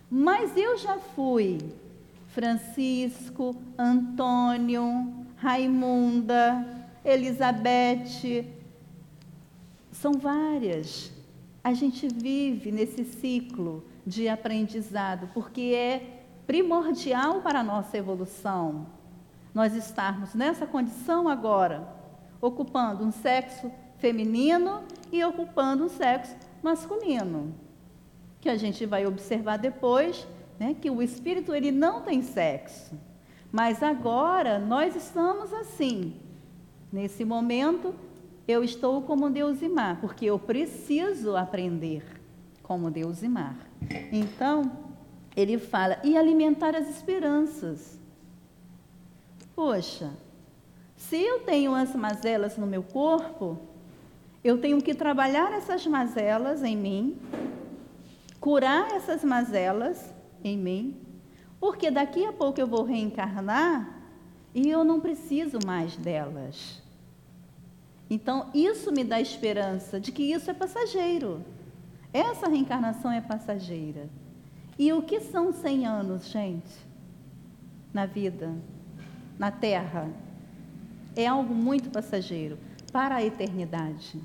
[0.09, 1.59] Mas eu já fui
[2.29, 6.74] Francisco, Antônio, Raimunda,
[7.05, 8.45] Elizabeth,
[9.91, 11.11] são várias.
[11.63, 18.87] A gente vive nesse ciclo de aprendizado, porque é primordial para a nossa evolução
[19.53, 21.87] nós estarmos nessa condição agora,
[22.41, 27.55] ocupando um sexo feminino e ocupando um sexo masculino.
[28.41, 30.27] Que a gente vai observar depois,
[30.59, 32.99] né, que o espírito ele não tem sexo.
[33.49, 36.13] Mas agora nós estamos assim,
[36.95, 37.93] Nesse momento,
[38.47, 42.05] eu estou como Deus e mar, porque eu preciso aprender
[42.63, 43.57] como Deus e mar.
[44.13, 44.71] Então,
[45.35, 47.99] ele fala, e alimentar as esperanças.
[49.53, 50.13] Poxa,
[50.95, 53.59] se eu tenho as mazelas no meu corpo,
[54.41, 57.17] eu tenho que trabalhar essas mazelas em mim,
[58.39, 60.95] curar essas mazelas em mim,
[61.59, 64.01] porque daqui a pouco eu vou reencarnar
[64.53, 66.84] e eu não preciso mais delas.
[68.09, 71.43] Então, isso me dá esperança de que isso é passageiro.
[72.13, 74.07] Essa reencarnação é passageira.
[74.77, 76.71] E o que são 100 anos, gente?
[77.93, 78.53] Na vida,
[79.39, 80.09] na Terra?
[81.15, 82.59] É algo muito passageiro
[82.91, 84.21] para a eternidade.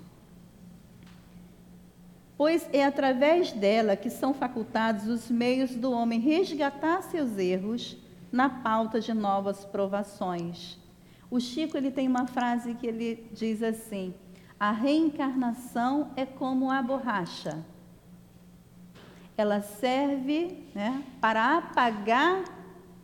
[2.37, 7.97] Pois é através dela que são facultados os meios do homem resgatar seus erros
[8.33, 10.80] na pauta de novas provações
[11.31, 14.13] o Chico ele tem uma frase que ele diz assim:
[14.59, 17.65] a reencarnação é como a borracha.
[19.37, 22.45] Ela serve né, para apagar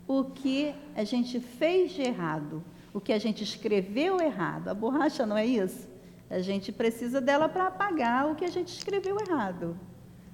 [0.07, 2.63] o que a gente fez de errado,
[2.93, 4.69] o que a gente escreveu errado.
[4.69, 5.89] A borracha não é isso?
[6.29, 9.79] A gente precisa dela para apagar o que a gente escreveu errado.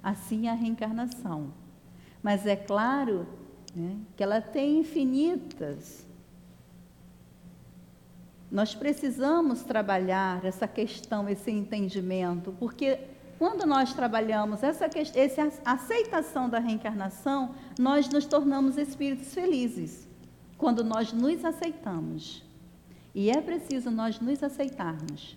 [0.01, 1.53] Assim é a reencarnação.
[2.21, 3.27] Mas é claro
[3.75, 6.05] né, que ela tem infinitas
[8.53, 12.99] nós precisamos trabalhar essa questão, esse entendimento, porque
[13.39, 20.07] quando nós trabalhamos essa, essa aceitação da reencarnação, nós nos tornamos espíritos felizes.
[20.55, 22.43] Quando nós nos aceitamos.
[23.15, 25.35] E é preciso nós nos aceitarmos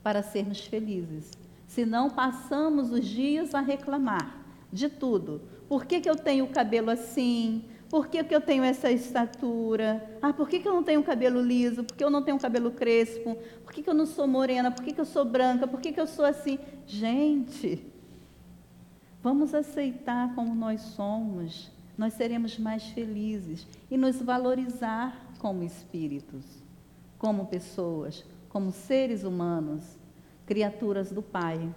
[0.00, 1.32] para sermos felizes.
[1.66, 4.38] Senão passamos os dias a reclamar
[4.72, 5.42] de tudo.
[5.68, 7.64] Por que, que eu tenho o cabelo assim?
[7.96, 10.18] Por que, que eu tenho essa estatura?
[10.20, 11.82] Ah, por que, que eu não tenho cabelo liso?
[11.82, 13.38] Por que eu não tenho cabelo crespo?
[13.64, 14.70] Por que, que eu não sou morena?
[14.70, 15.66] Por que, que eu sou branca?
[15.66, 16.58] Por que, que eu sou assim?
[16.86, 17.82] Gente,
[19.22, 21.72] vamos aceitar como nós somos.
[21.96, 26.44] Nós seremos mais felizes e nos valorizar como espíritos,
[27.16, 29.82] como pessoas, como seres humanos,
[30.44, 31.74] criaturas do Pai.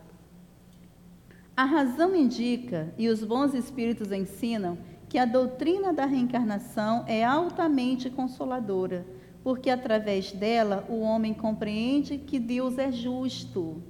[1.56, 4.78] A razão indica, e os bons espíritos ensinam,
[5.10, 9.06] que a doutrina da reencarnação é altamente consoladora,
[9.44, 13.82] porque através dela o homem compreende que Deus é justo.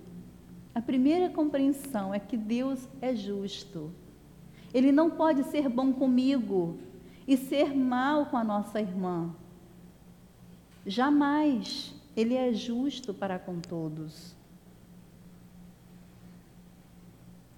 [0.74, 3.92] A primeira compreensão é que Deus é justo.
[4.74, 6.78] Ele não pode ser bom comigo
[7.28, 9.36] e ser mal com a nossa irmã.
[10.86, 11.94] Jamais.
[12.16, 14.36] Ele é justo para com todos.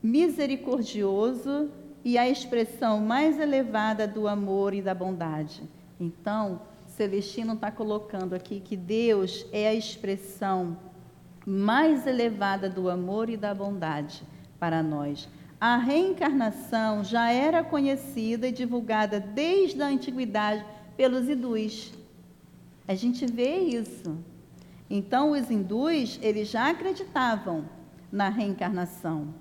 [0.02, 1.70] Misericordioso
[2.04, 5.64] e a expressão mais elevada do amor e da bondade.
[6.00, 10.78] Então, Celestino está colocando aqui que Deus é a expressão
[11.46, 14.24] mais elevada do amor e da bondade
[14.60, 15.28] para nós.
[15.60, 20.66] A reencarnação já era conhecida e divulgada desde a antiguidade
[20.98, 21.94] pelos hindus.
[22.88, 24.18] A gente vê isso.
[24.90, 27.66] Então, os hindus, eles já acreditavam
[28.12, 29.34] na reencarnação.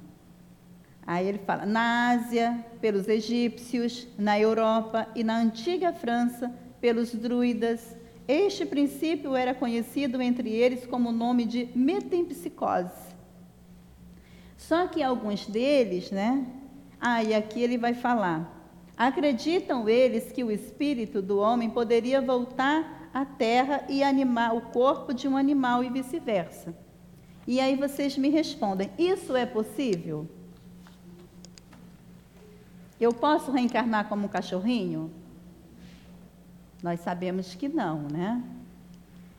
[1.06, 7.96] Aí ele fala, na Ásia, pelos egípcios, na Europa e na antiga França, pelos druidas.
[8.28, 13.10] Este princípio era conhecido entre eles como o nome de metempsicose.
[14.56, 16.46] Só que alguns deles, né?
[17.00, 18.58] Ah, e aqui ele vai falar.
[18.96, 25.12] Acreditam eles que o espírito do homem poderia voltar à terra e animar o corpo
[25.14, 26.76] de um animal e vice-versa.
[27.46, 30.28] E aí vocês me respondem: isso é possível?
[33.00, 35.10] Eu posso reencarnar como um cachorrinho?
[36.82, 38.42] Nós sabemos que não, né?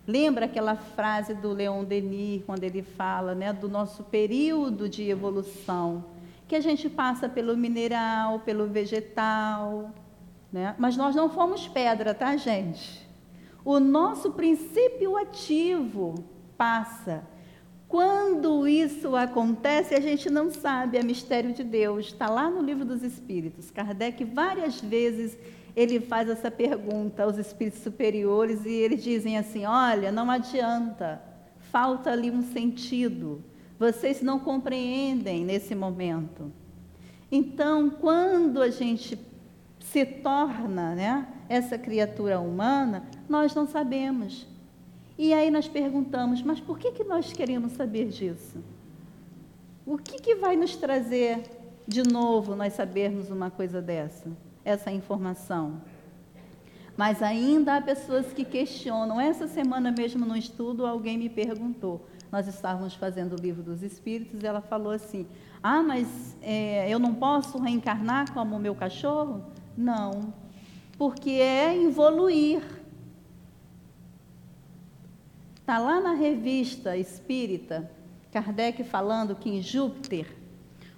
[0.08, 6.04] Lembra aquela frase do Leon Denis, quando ele fala né, do nosso período de evolução,
[6.48, 9.92] que a gente passa pelo mineral, pelo vegetal,
[10.52, 10.76] né?
[10.78, 13.08] mas nós não fomos pedra, tá, gente?
[13.64, 16.16] O nosso princípio ativo
[16.58, 17.24] passa.
[17.92, 22.06] Quando isso acontece, a gente não sabe, é mistério de Deus.
[22.06, 23.70] Está lá no livro dos Espíritos.
[23.70, 25.38] Kardec várias vezes
[25.76, 31.22] ele faz essa pergunta aos espíritos superiores e eles dizem assim: olha, não adianta,
[31.70, 33.44] falta ali um sentido,
[33.78, 36.50] vocês não compreendem nesse momento.
[37.30, 39.20] Então, quando a gente
[39.82, 44.48] se torna né, essa criatura humana, nós não sabemos.
[45.22, 48.58] E aí nós perguntamos: mas por que, que nós queremos saber disso?
[49.86, 51.44] O que, que vai nos trazer
[51.88, 54.30] de novo nós sabermos uma coisa dessa?
[54.64, 55.82] essa informação.
[56.96, 59.20] Mas ainda há pessoas que questionam.
[59.20, 62.06] Essa semana mesmo no estudo, alguém me perguntou.
[62.32, 65.26] Nós estávamos fazendo o livro dos Espíritos e ela falou assim:
[65.62, 69.44] Ah, mas é, eu não posso reencarnar como o meu cachorro?
[69.76, 70.34] Não,
[70.98, 72.62] porque é evoluir.
[75.72, 77.90] Está lá na revista Espírita,
[78.30, 80.28] Kardec falando que em Júpiter,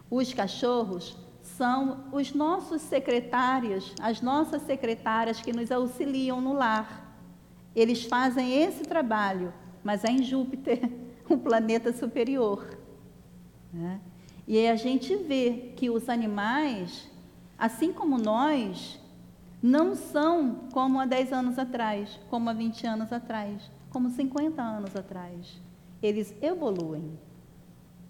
[0.09, 7.15] os cachorros são os nossos secretários, as nossas secretárias que nos auxiliam no lar.
[7.75, 9.53] Eles fazem esse trabalho,
[9.83, 10.79] mas é em Júpiter,
[11.29, 12.75] um planeta superior.
[13.71, 14.01] Né?
[14.47, 17.07] E a gente vê que os animais,
[17.59, 18.99] assim como nós,
[19.61, 24.95] não são como há 10 anos atrás, como há 20 anos atrás, como 50 anos
[24.95, 25.61] atrás.
[26.01, 27.17] Eles evoluem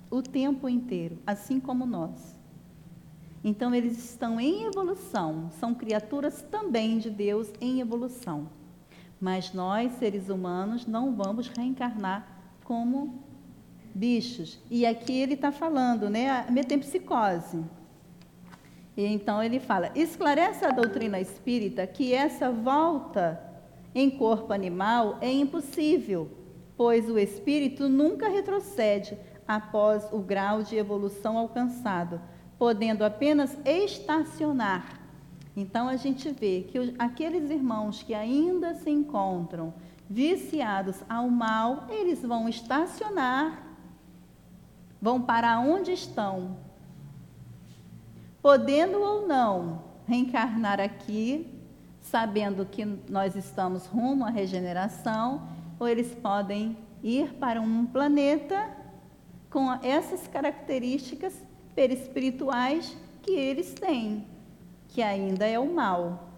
[0.10, 2.40] o tempo inteiro, assim como nós.
[3.44, 8.48] Então, eles estão em evolução, são criaturas também de Deus em evolução.
[9.20, 12.26] Mas nós, seres humanos, não vamos reencarnar
[12.64, 13.22] como
[13.94, 14.60] bichos.
[14.72, 17.64] E aqui ele está falando, né, a metempsicose.
[18.96, 23.53] E então ele fala: esclarece a doutrina espírita que essa volta
[23.94, 26.30] em corpo animal é impossível,
[26.76, 29.18] pois o espírito nunca retrocede
[29.48, 32.20] após o grau de evolução alcançado
[32.64, 35.02] podendo apenas estacionar.
[35.54, 39.74] Então a gente vê que aqueles irmãos que ainda se encontram
[40.10, 43.64] viciados ao mal, eles vão estacionar,
[45.02, 46.56] vão para onde estão,
[48.42, 51.53] podendo ou não reencarnar aqui,
[52.04, 55.48] sabendo que nós estamos rumo à regeneração,
[55.80, 58.70] ou eles podem ir para um planeta
[59.50, 61.34] com essas características
[61.74, 64.28] perispirituais que eles têm,
[64.90, 66.30] que ainda é o mal.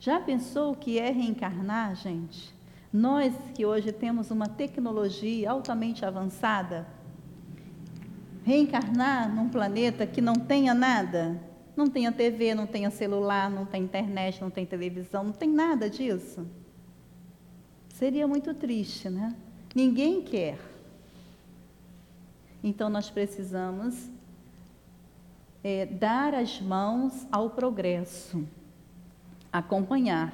[0.00, 2.52] Já pensou o que é reencarnar, gente?
[2.92, 6.86] Nós que hoje temos uma tecnologia altamente avançada,
[8.44, 11.40] reencarnar num planeta que não tenha nada,
[11.76, 15.90] não tenha TV, não tenha celular, não tem internet, não tem televisão, não tem nada
[15.90, 16.46] disso.
[17.88, 19.34] Seria muito triste, né?
[19.74, 20.58] Ninguém quer.
[22.62, 24.08] Então nós precisamos
[25.62, 28.46] é, dar as mãos ao progresso,
[29.52, 30.32] acompanhar.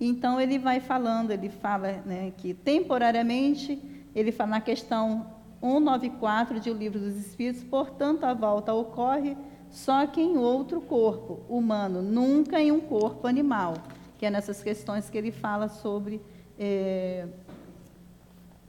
[0.00, 3.80] Então ele vai falando, ele fala né, que temporariamente,
[4.14, 5.26] ele fala na questão
[5.60, 9.36] 194 de O Livro dos Espíritos, portanto a volta ocorre
[9.72, 13.74] só que em outro corpo humano, nunca em um corpo animal,
[14.18, 16.20] que é nessas questões que ele fala sobre
[16.58, 17.26] é,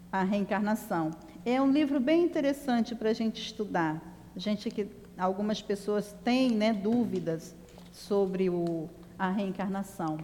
[0.09, 1.11] a reencarnação.
[1.45, 4.01] É um livro bem interessante para a gente estudar.
[4.37, 4.87] Gente que
[5.17, 7.53] algumas pessoas têm né, dúvidas
[7.91, 8.89] sobre o,
[9.19, 10.17] a reencarnação.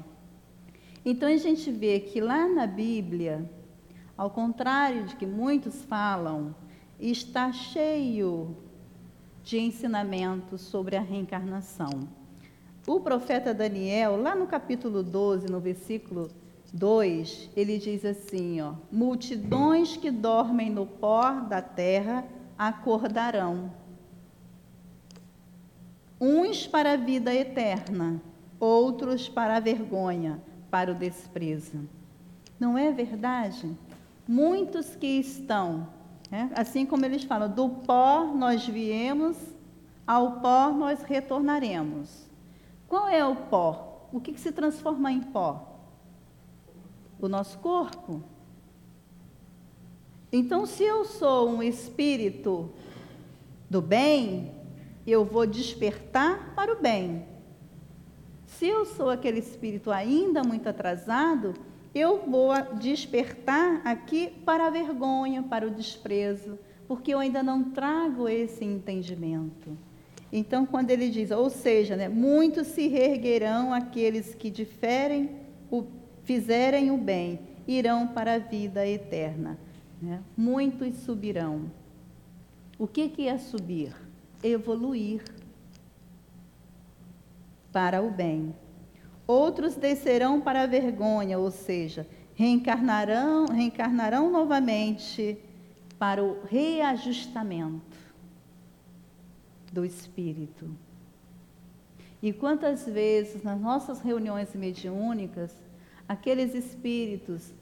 [1.03, 3.47] Então a gente vê que lá na Bíblia,
[4.15, 6.55] ao contrário de que muitos falam,
[6.97, 8.55] está cheio
[9.43, 12.07] de ensinamentos sobre a reencarnação.
[12.87, 16.29] O profeta Daniel, lá no capítulo 12, no versículo
[16.73, 22.25] 2, ele diz assim, ó: Multidões que dormem no pó da terra
[22.57, 23.71] acordarão.
[26.19, 28.21] Uns para a vida eterna,
[28.59, 31.87] outros para a vergonha, para o desprezo.
[32.59, 33.71] Não é verdade?
[34.27, 35.87] Muitos que estão,
[36.29, 39.37] né, assim como eles falam, do pó nós viemos,
[40.05, 42.27] ao pó nós retornaremos.
[42.87, 44.07] Qual é o pó?
[44.11, 45.77] O que, que se transforma em pó?
[47.19, 48.23] O nosso corpo.
[50.31, 52.71] Então, se eu sou um espírito
[53.69, 54.51] do bem,
[55.05, 57.25] eu vou despertar para o bem.
[58.45, 61.53] Se eu sou aquele espírito ainda muito atrasado,
[61.93, 68.27] eu vou despertar aqui para a vergonha, para o desprezo, porque eu ainda não trago
[68.27, 69.77] esse entendimento.
[70.31, 75.31] Então, quando ele diz, ou seja, né, muitos se reerguerão aqueles que diferem,
[75.71, 75.85] o,
[76.23, 79.57] fizerem o bem, irão para a vida eterna.
[80.01, 80.21] Né?
[80.37, 81.71] Muitos subirão.
[82.77, 83.93] O que, que é subir?
[84.43, 85.23] Evoluir
[87.71, 88.53] para o bem.
[89.29, 95.37] Outros descerão para a vergonha, ou seja, reencarnarão, reencarnarão novamente
[95.99, 97.95] para o reajustamento
[99.71, 100.75] do espírito.
[102.23, 105.55] E quantas vezes nas nossas reuniões mediúnicas,
[106.07, 107.53] aqueles espíritos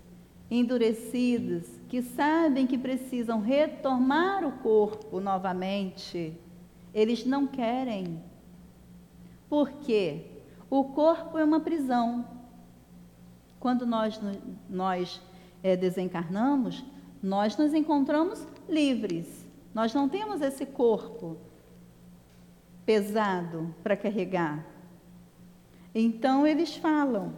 [0.49, 6.34] endurecidos que sabem que precisam retomar o corpo novamente,
[6.93, 8.24] eles não querem
[9.49, 10.36] porque
[10.70, 12.26] o corpo é uma prisão.
[13.59, 14.20] Quando nós,
[14.70, 15.22] nós
[15.63, 16.84] é, desencarnamos,
[17.22, 19.45] nós nos encontramos livres.
[19.74, 21.38] Nós não temos esse corpo
[22.86, 24.65] pesado para carregar.
[25.93, 27.34] Então eles falam,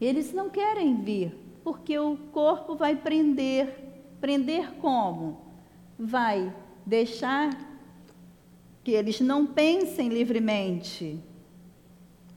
[0.00, 3.84] eles não querem vir, porque o corpo vai prender.
[4.20, 5.40] Prender como?
[5.98, 6.54] Vai
[6.84, 7.50] deixar
[8.82, 11.20] que eles não pensem livremente.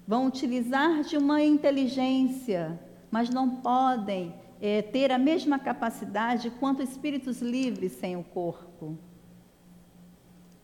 [0.09, 2.79] Vão utilizar de uma inteligência,
[3.11, 8.97] mas não podem é, ter a mesma capacidade quanto espíritos livres sem o corpo.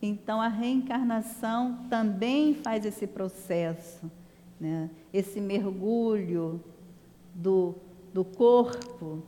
[0.01, 4.09] Então, a reencarnação também faz esse processo,
[4.59, 4.89] né?
[5.13, 6.59] esse mergulho
[7.35, 7.75] do,
[8.11, 9.21] do corpo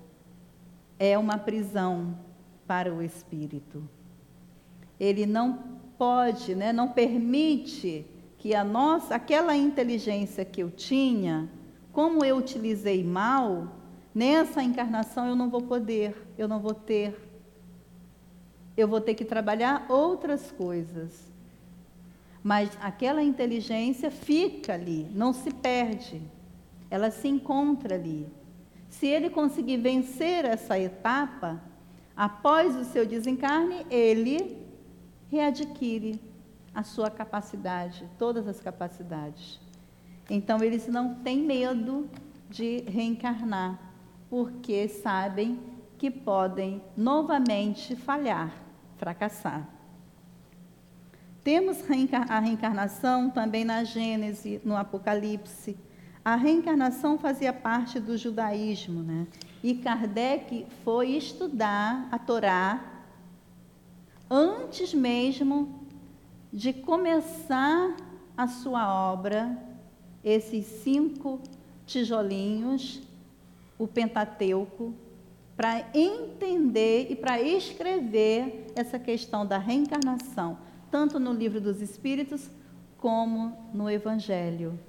[0.97, 2.17] é uma prisão
[2.65, 3.87] para o espírito.
[4.99, 5.59] Ele não
[5.95, 8.03] pode, né, não permite
[8.37, 11.49] que a nossa, aquela inteligência que eu tinha,
[11.91, 13.67] como eu utilizei mal,
[14.13, 17.15] nessa encarnação eu não vou poder, eu não vou ter.
[18.75, 21.31] Eu vou ter que trabalhar outras coisas.
[22.43, 26.21] Mas aquela inteligência fica ali, não se perde.
[26.89, 28.27] Ela se encontra ali.
[28.87, 31.61] Se ele conseguir vencer essa etapa,
[32.15, 34.57] após o seu desencarne, ele
[35.29, 36.21] readquire
[36.77, 39.59] a sua capacidade, todas as capacidades.
[40.29, 42.07] Então, eles não têm medo
[42.47, 43.79] de reencarnar,
[44.29, 45.59] porque sabem
[45.97, 48.53] que podem novamente falhar,
[48.95, 49.67] fracassar.
[51.43, 51.79] Temos
[52.29, 55.75] a reencarnação também na Gênese, no Apocalipse.
[56.23, 59.25] A reencarnação fazia parte do judaísmo, né?
[59.63, 63.03] E Kardec foi estudar a Torá
[64.29, 65.86] antes mesmo
[66.51, 67.95] de começar
[68.35, 69.57] a sua obra,
[70.23, 71.39] esses cinco
[71.85, 73.01] tijolinhos,
[73.77, 74.93] o Pentateuco,
[75.55, 80.57] para entender e para escrever essa questão da reencarnação,
[80.91, 82.49] tanto no livro dos Espíritos
[82.97, 84.79] como no Evangelho,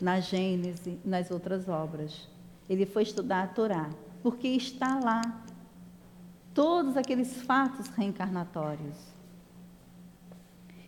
[0.00, 2.28] na Gênese, nas outras obras.
[2.68, 3.90] Ele foi estudar a Torá,
[4.22, 5.44] porque está lá
[6.52, 9.19] todos aqueles fatos reencarnatórios.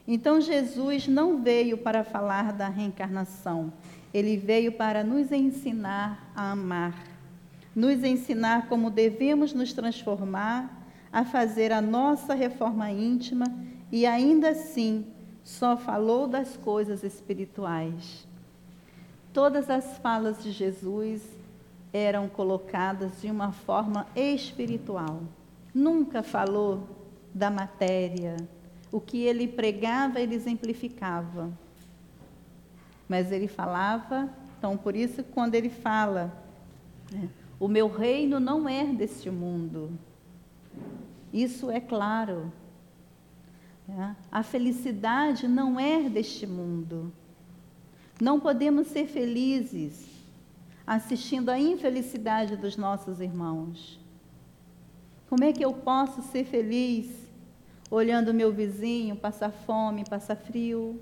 [0.06, 3.72] Então Jesus não veio para falar da reencarnação,
[4.12, 7.06] ele veio para nos ensinar a amar,
[7.74, 10.82] nos ensinar como devemos nos transformar,
[11.12, 13.46] a fazer a nossa reforma íntima
[13.90, 15.06] e ainda assim
[15.44, 18.26] só falou das coisas espirituais.
[19.32, 21.22] Todas as falas de Jesus
[21.92, 25.20] eram colocadas de uma forma espiritual.
[25.74, 26.86] Nunca falou
[27.34, 28.36] da matéria.
[28.92, 31.50] O que ele pregava, ele exemplificava.
[33.08, 36.32] Mas ele falava, então por isso quando ele fala,
[37.10, 37.28] né,
[37.58, 39.98] o meu reino não é deste mundo.
[41.32, 42.52] Isso é claro.
[43.88, 44.14] É.
[44.30, 47.12] A felicidade não é deste mundo.
[48.20, 50.08] Não podemos ser felizes
[50.86, 53.98] assistindo à infelicidade dos nossos irmãos.
[55.28, 57.21] Como é que eu posso ser feliz
[57.92, 60.98] olhando meu vizinho passar fome, passar frio,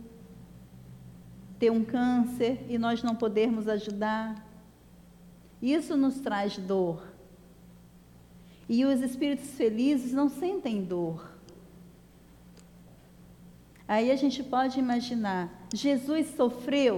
[1.56, 4.44] ter um câncer e nós não podermos ajudar?
[5.62, 7.06] Isso nos traz dor.
[8.68, 11.30] E os espíritos felizes não sentem dor.
[13.86, 16.96] Aí a gente pode imaginar, Jesus sofreu.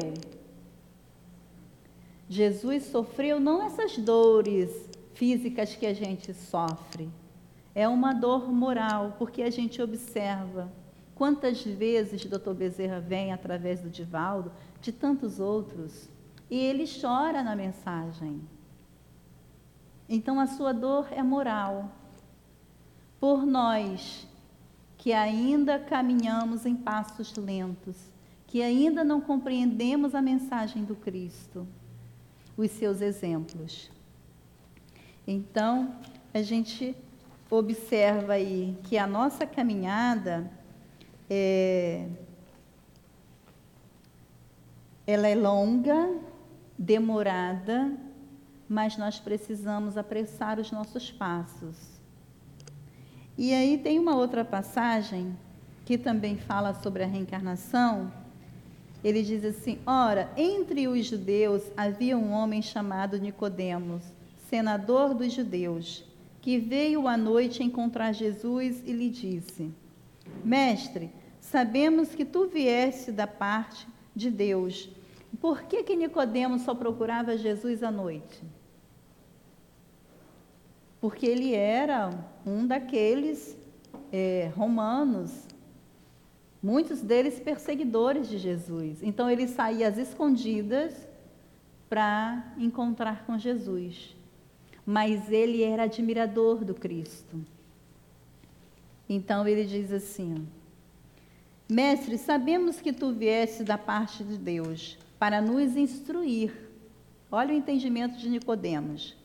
[2.31, 4.71] Jesus sofreu não essas dores
[5.13, 7.11] físicas que a gente sofre.
[7.75, 10.71] É uma dor moral, porque a gente observa
[11.15, 12.53] quantas vezes o Dr.
[12.53, 16.09] Bezerra vem através do Divaldo, de tantos outros,
[16.51, 18.41] e ele chora na mensagem.
[20.09, 21.91] Então a sua dor é moral.
[23.19, 24.27] Por nós
[24.99, 27.97] que ainda caminhamos em passos lentos,
[28.47, 31.67] que ainda não compreendemos a mensagem do Cristo,
[32.57, 33.91] os seus exemplos.
[35.27, 35.97] Então,
[36.35, 36.95] a gente
[37.55, 40.51] observa aí que a nossa caminhada
[41.29, 42.09] é,
[45.07, 46.17] ela é longa,
[46.79, 47.93] demorada,
[48.67, 51.77] mas nós precisamos apressar os nossos passos.
[53.37, 55.37] E aí tem uma outra passagem
[55.85, 58.11] que também fala sobre a reencarnação.
[59.05, 64.05] Ele diz assim: Ora, entre os judeus havia um homem chamado Nicodemos,
[64.49, 66.03] senador dos judeus,
[66.43, 69.71] que veio à noite encontrar Jesus e lhe disse:
[70.45, 74.91] Mestre, sabemos que tu vieste da parte de Deus.
[75.41, 78.43] Por que que Nicodemos só procurava Jesus à noite?
[81.03, 82.11] porque ele era
[82.47, 83.59] um daqueles
[84.13, 85.49] é, romanos,
[86.63, 89.03] muitos deles perseguidores de Jesus.
[89.03, 90.95] Então ele saía às escondidas
[91.91, 94.15] para encontrar com Jesus.
[94.85, 97.41] Mas ele era admirador do Cristo.
[99.09, 100.47] Então ele diz assim:
[101.69, 106.53] Mestre, sabemos que tu vieste da parte de Deus para nos instruir.
[107.31, 109.17] Olha o entendimento de Nicodemos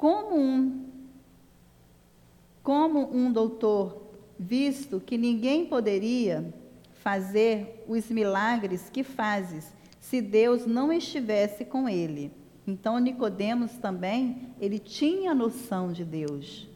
[0.00, 0.86] como um,
[2.62, 4.00] como um doutor,
[4.38, 6.54] visto que ninguém poderia
[6.94, 12.32] fazer os milagres que fazes se Deus não estivesse com ele.
[12.70, 16.68] Então Nicodemos também, ele tinha noção de Deus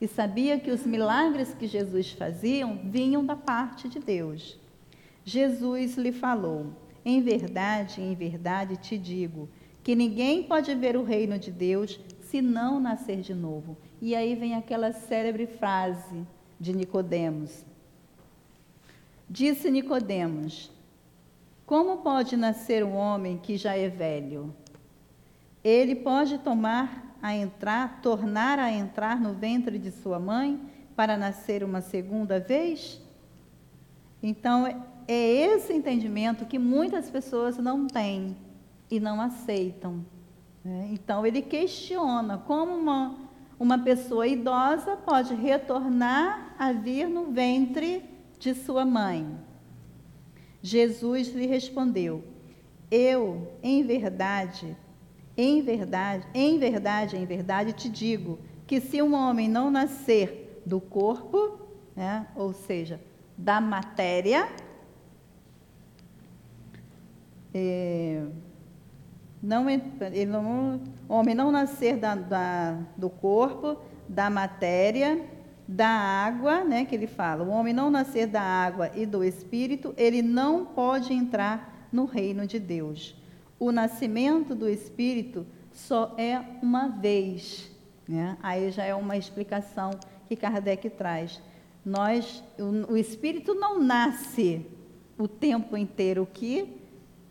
[0.00, 4.58] e sabia que os milagres que Jesus fazia vinham da parte de Deus.
[5.22, 6.72] Jesus lhe falou:
[7.04, 9.50] Em verdade, em verdade te digo
[9.82, 13.76] que ninguém pode ver o reino de Deus se não nascer de novo.
[14.00, 16.26] E aí vem aquela célebre frase
[16.58, 17.66] de Nicodemos.
[19.28, 20.70] Disse Nicodemos:
[21.66, 24.54] Como pode nascer um homem que já é velho?
[25.64, 30.60] Ele pode tomar a entrar, tornar a entrar no ventre de sua mãe
[30.94, 33.00] para nascer uma segunda vez?
[34.22, 34.66] Então,
[35.08, 38.36] é esse entendimento que muitas pessoas não têm
[38.90, 40.04] e não aceitam.
[40.62, 40.90] Né?
[40.92, 43.16] Então, ele questiona como uma,
[43.58, 48.04] uma pessoa idosa pode retornar a vir no ventre
[48.38, 49.26] de sua mãe.
[50.62, 52.22] Jesus lhe respondeu:
[52.90, 54.76] Eu, em verdade,
[55.36, 60.80] em verdade, em verdade, em verdade te digo que se um homem não nascer do
[60.80, 61.58] corpo,
[61.94, 63.00] né, ou seja,
[63.36, 64.48] da matéria,
[67.52, 68.22] é,
[69.42, 73.76] não, ele não, homem não nascer da, da, do corpo,
[74.08, 75.20] da matéria,
[75.66, 79.94] da água, né, que ele fala, o homem não nascer da água e do espírito,
[79.96, 83.16] ele não pode entrar no reino de Deus.
[83.64, 87.72] O nascimento do espírito só é uma vez.
[88.06, 88.36] Né?
[88.42, 89.88] Aí já é uma explicação
[90.28, 91.40] que Kardec traz.
[91.82, 94.66] Nós, o, o espírito não nasce
[95.16, 96.76] o tempo inteiro, o que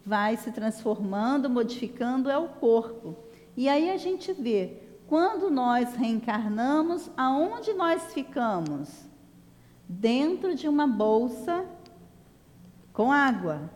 [0.04, 3.16] vai se transformando, modificando é o corpo.
[3.56, 9.06] E aí a gente vê, quando nós reencarnamos, aonde nós ficamos?
[9.88, 11.64] Dentro de uma bolsa
[12.92, 13.70] com água.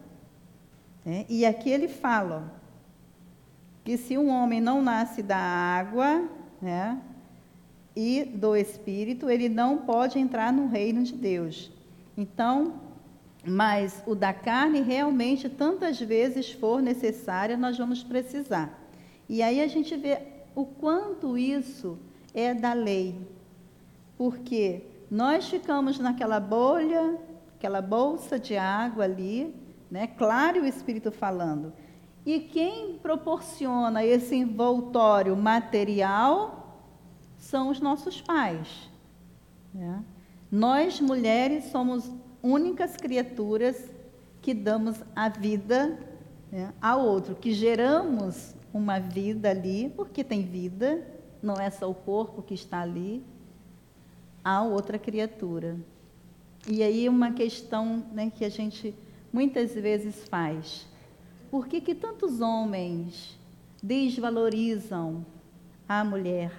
[1.07, 1.25] Né?
[1.29, 2.51] E aqui ele fala
[3.85, 6.27] que se um homem não nasce da água
[6.61, 7.01] né,
[7.95, 11.71] e do Espírito, ele não pode entrar no reino de Deus.
[12.17, 12.73] Então,
[13.45, 18.77] mas o da carne realmente, tantas vezes for necessária, nós vamos precisar.
[19.29, 20.19] E aí a gente vê
[20.53, 21.97] o quanto isso
[22.33, 23.15] é da lei.
[24.17, 27.17] Porque nós ficamos naquela bolha,
[27.55, 29.55] aquela bolsa de água ali,
[29.89, 30.07] né?
[30.07, 31.73] Claro, o Espírito falando.
[32.25, 36.83] E quem proporciona esse envoltório material
[37.37, 38.89] são os nossos pais.
[39.73, 40.03] Né?
[40.51, 42.11] Nós, mulheres, somos
[42.43, 43.89] únicas criaturas
[44.41, 45.97] que damos a vida
[46.51, 51.05] né, ao outro, que geramos uma vida ali, porque tem vida,
[51.41, 53.23] não é só o corpo que está ali,
[54.43, 55.77] a outra criatura.
[56.67, 58.93] E aí uma questão né, que a gente
[59.31, 60.87] muitas vezes faz.
[61.49, 63.37] Por que, que tantos homens
[63.81, 65.25] desvalorizam
[65.87, 66.51] a mulher,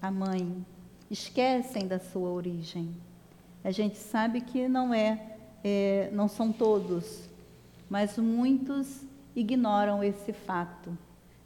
[0.00, 0.64] a mãe,
[1.10, 2.94] esquecem da sua origem?
[3.64, 7.28] A gente sabe que não é, é não são todos,
[7.90, 9.02] mas muitos
[9.34, 10.96] ignoram esse fato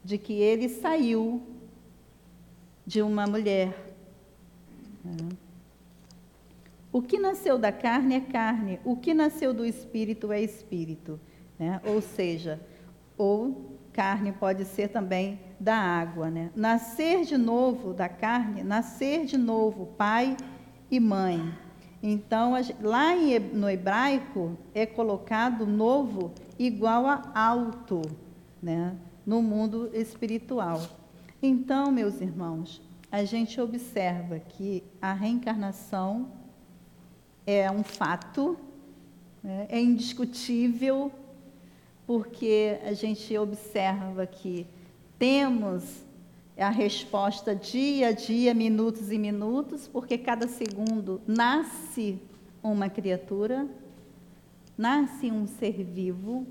[0.03, 1.41] de que ele saiu
[2.85, 3.93] de uma mulher.
[6.91, 11.19] O que nasceu da carne é carne, o que nasceu do espírito é espírito.
[11.57, 11.79] Né?
[11.85, 12.59] Ou seja,
[13.17, 16.29] ou carne pode ser também da água.
[16.29, 16.51] Né?
[16.55, 20.35] Nascer de novo da carne, nascer de novo pai
[20.89, 21.53] e mãe.
[22.03, 23.11] Então, lá
[23.53, 28.01] no hebraico é colocado novo igual a alto.
[28.61, 28.95] Né?
[29.25, 30.81] no mundo espiritual.
[31.41, 32.81] Então, meus irmãos,
[33.11, 36.29] a gente observa que a reencarnação
[37.45, 38.57] é um fato,
[39.43, 41.11] né, é indiscutível,
[42.05, 44.67] porque a gente observa que
[45.17, 46.03] temos
[46.57, 52.19] a resposta dia a dia, minutos e minutos, porque cada segundo nasce
[52.61, 53.67] uma criatura,
[54.77, 56.45] nasce um ser vivo,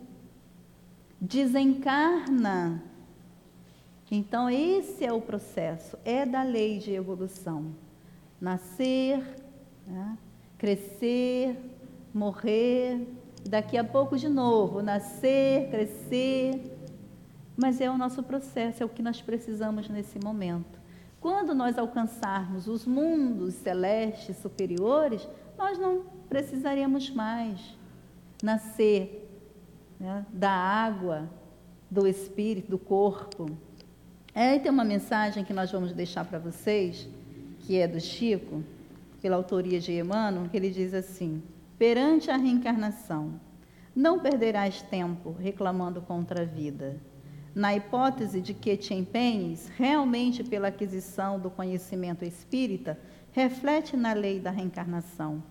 [1.21, 2.83] desencarna.
[4.11, 7.73] Então, esse é o processo, é da lei de evolução.
[8.41, 9.19] Nascer,
[9.87, 10.19] né?
[10.61, 11.57] Crescer,
[12.13, 13.09] morrer,
[13.49, 16.77] daqui a pouco de novo, nascer, crescer.
[17.57, 20.79] Mas é o nosso processo, é o que nós precisamos nesse momento.
[21.19, 27.59] Quando nós alcançarmos os mundos celestes superiores, nós não precisaremos mais
[28.43, 29.27] nascer,
[29.99, 31.27] né, da água,
[31.91, 33.47] do espírito, do corpo.
[34.35, 37.09] É, tem uma mensagem que nós vamos deixar para vocês,
[37.61, 38.63] que é do Chico,
[39.21, 41.43] pela autoria de Emmanuel, que ele diz assim:
[41.79, 43.41] perante a reencarnação,
[43.95, 47.01] não perderás tempo reclamando contra a vida.
[47.55, 52.99] Na hipótese de que te empenhes realmente pela aquisição do conhecimento espírita,
[53.33, 55.43] reflete na lei da reencarnação.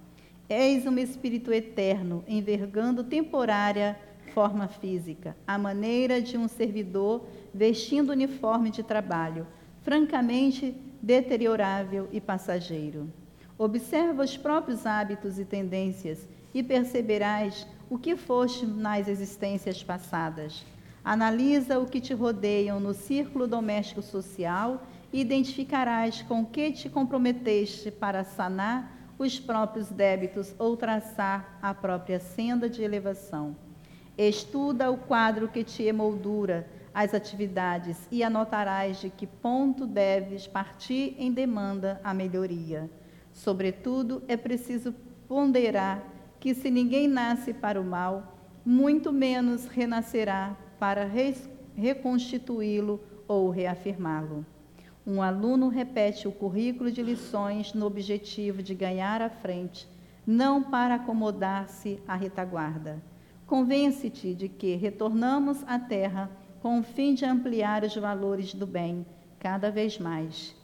[0.47, 3.97] És um espírito eterno, envergando temporária
[4.33, 9.45] forma física, à maneira de um servidor vestindo uniforme de trabalho,
[9.81, 13.11] francamente deteriorável e passageiro.
[13.59, 20.65] Observa os próprios hábitos e tendências e perceberás o que foste nas existências passadas.
[21.03, 27.91] Analisa o que te rodeiam no círculo doméstico social e identificarás com que te comprometeste
[27.91, 33.57] para sanar os próprios débitos ou traçar a própria senda de elevação.
[34.17, 41.13] Estuda o quadro que te emoldura as atividades e anotarás de que ponto deves partir
[41.19, 42.89] em demanda a melhoria.
[43.39, 44.93] Sobretudo, é preciso
[45.25, 46.03] ponderar
[46.41, 51.09] que se ninguém nasce para o mal, muito menos renascerá para
[51.73, 54.45] reconstituí-lo ou reafirmá-lo.
[55.07, 59.87] Um aluno repete o currículo de lições no objetivo de ganhar à frente,
[60.27, 63.01] não para acomodar-se à retaguarda.
[63.47, 66.29] Convence-te de que retornamos à Terra
[66.61, 69.05] com o fim de ampliar os valores do bem
[69.39, 70.58] cada vez mais.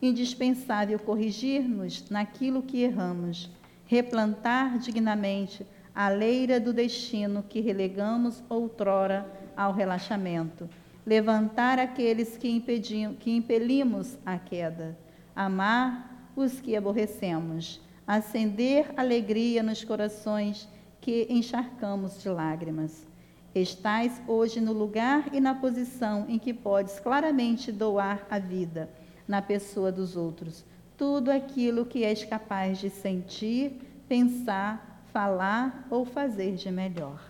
[0.00, 3.50] Indispensável corrigir-nos naquilo que erramos,
[3.84, 9.26] replantar dignamente a leira do destino que relegamos outrora
[9.56, 10.70] ao relaxamento,
[11.04, 14.96] levantar aqueles que, impediam, que impelimos à queda,
[15.34, 20.68] amar os que aborrecemos, acender alegria nos corações
[21.00, 23.04] que encharcamos de lágrimas.
[23.52, 28.88] Estás hoje no lugar e na posição em que podes claramente doar a vida
[29.28, 30.64] na pessoa dos outros,
[30.96, 37.22] tudo aquilo que és capaz de sentir, pensar, falar ou fazer de melhor.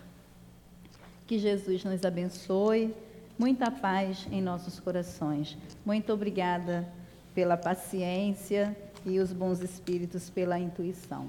[1.27, 2.95] Que Jesus nos abençoe.
[3.37, 5.57] Muita paz em nossos corações.
[5.85, 6.87] Muito obrigada
[7.35, 8.75] pela paciência
[9.05, 11.27] e os bons espíritos pela intuição.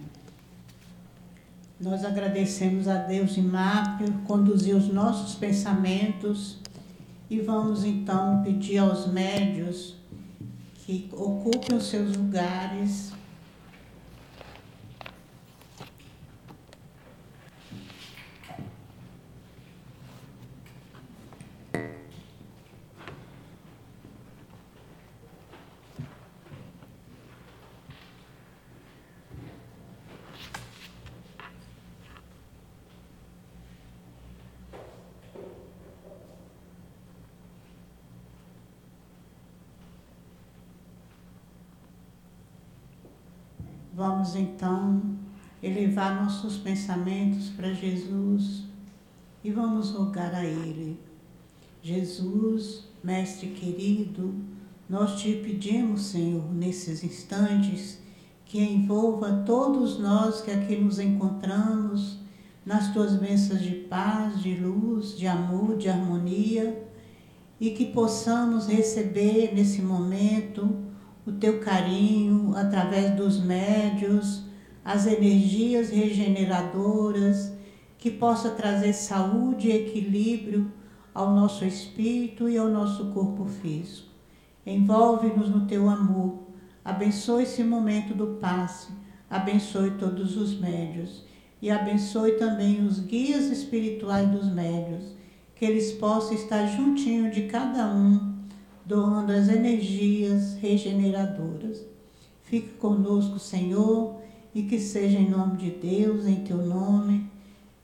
[1.79, 6.59] Nós agradecemos a Deus de Mar conduzir os nossos pensamentos
[7.29, 10.00] e vamos então pedir aos médios
[10.91, 13.13] que ocupem os seus lugares
[44.01, 45.03] Vamos então
[45.63, 48.63] elevar nossos pensamentos para Jesus
[49.45, 50.99] e vamos rogar a Ele.
[51.83, 54.35] Jesus, Mestre querido,
[54.89, 57.99] nós te pedimos, Senhor, nesses instantes,
[58.47, 62.21] que envolva todos nós que aqui nos encontramos
[62.65, 66.89] nas tuas bênçãos de paz, de luz, de amor, de harmonia
[67.61, 70.89] e que possamos receber nesse momento
[71.31, 74.43] o teu carinho através dos médios,
[74.85, 77.53] as energias regeneradoras,
[77.97, 80.73] que possa trazer saúde e equilíbrio
[81.15, 84.09] ao nosso espírito e ao nosso corpo físico.
[84.67, 86.49] Envolve-nos no teu amor.
[86.85, 88.89] Abençoe esse momento do passe.
[89.29, 91.25] Abençoe todos os médios
[91.63, 95.15] e abençoe também os guias espirituais dos médios,
[95.55, 98.40] que eles possam estar juntinho de cada um
[98.91, 101.87] doando as energias regeneradoras.
[102.43, 104.21] Fique conosco, Senhor,
[104.53, 107.31] e que seja em nome de Deus, em teu nome,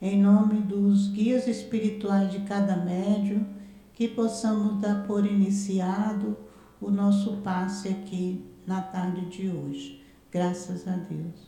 [0.01, 3.45] em nome dos guias espirituais de cada médium,
[3.93, 6.35] que possamos dar por iniciado
[6.81, 10.03] o nosso passe aqui na tarde de hoje.
[10.29, 11.47] Graças a Deus.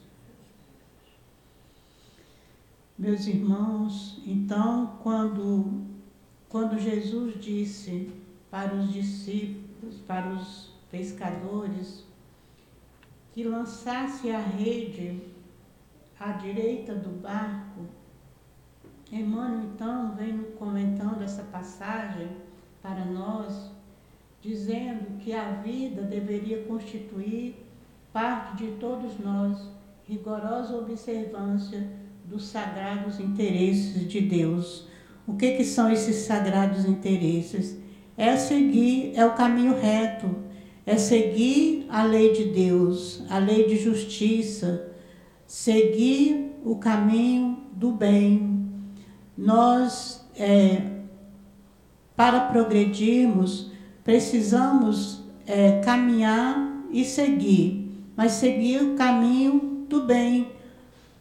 [2.98, 5.84] Meus irmãos, então, quando,
[6.48, 8.10] quando Jesus disse
[8.50, 12.06] para os discípulos, para os pescadores,
[13.34, 15.22] que lançasse a rede
[16.20, 17.86] à direita do barco.
[19.12, 22.30] Emmanuel, então, vem comentando essa passagem
[22.82, 23.72] para nós,
[24.42, 27.66] dizendo que a vida deveria constituir
[28.12, 29.70] parte de todos nós,
[30.08, 31.88] rigorosa observância
[32.26, 34.88] dos sagrados interesses de Deus.
[35.28, 37.78] O que, que são esses sagrados interesses?
[38.20, 40.36] É seguir, é o caminho reto,
[40.86, 44.92] é seguir a lei de Deus, a lei de justiça,
[45.48, 48.68] seguir o caminho do bem.
[49.38, 50.82] Nós, é,
[52.14, 53.72] para progredirmos,
[54.04, 60.52] precisamos é, caminhar e seguir, mas seguir o caminho do bem,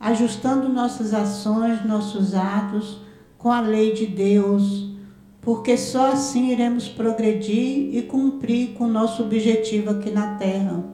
[0.01, 3.01] ajustando nossas ações, nossos atos
[3.39, 4.88] com a lei de Deus
[5.49, 10.85] porque só assim iremos progredir e cumprir com o nosso objetivo aqui na Terra.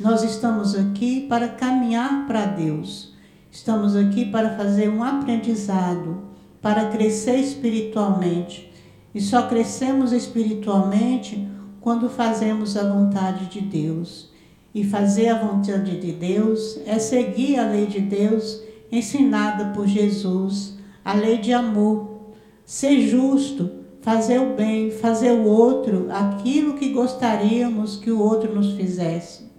[0.00, 3.14] Nós estamos aqui para caminhar para Deus,
[3.48, 6.20] estamos aqui para fazer um aprendizado,
[6.60, 8.72] para crescer espiritualmente.
[9.14, 11.48] E só crescemos espiritualmente
[11.80, 14.32] quando fazemos a vontade de Deus.
[14.74, 20.76] E fazer a vontade de Deus é seguir a lei de Deus ensinada por Jesus,
[21.04, 22.32] a lei de amor,
[22.66, 28.72] ser justo fazer o bem, fazer o outro aquilo que gostaríamos que o outro nos
[28.72, 29.50] fizesse.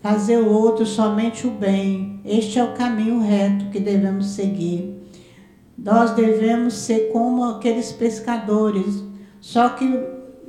[0.00, 2.20] Fazer o outro somente o bem.
[2.26, 5.02] Este é o caminho reto que devemos seguir.
[5.76, 9.02] Nós devemos ser como aqueles pescadores,
[9.40, 9.84] só que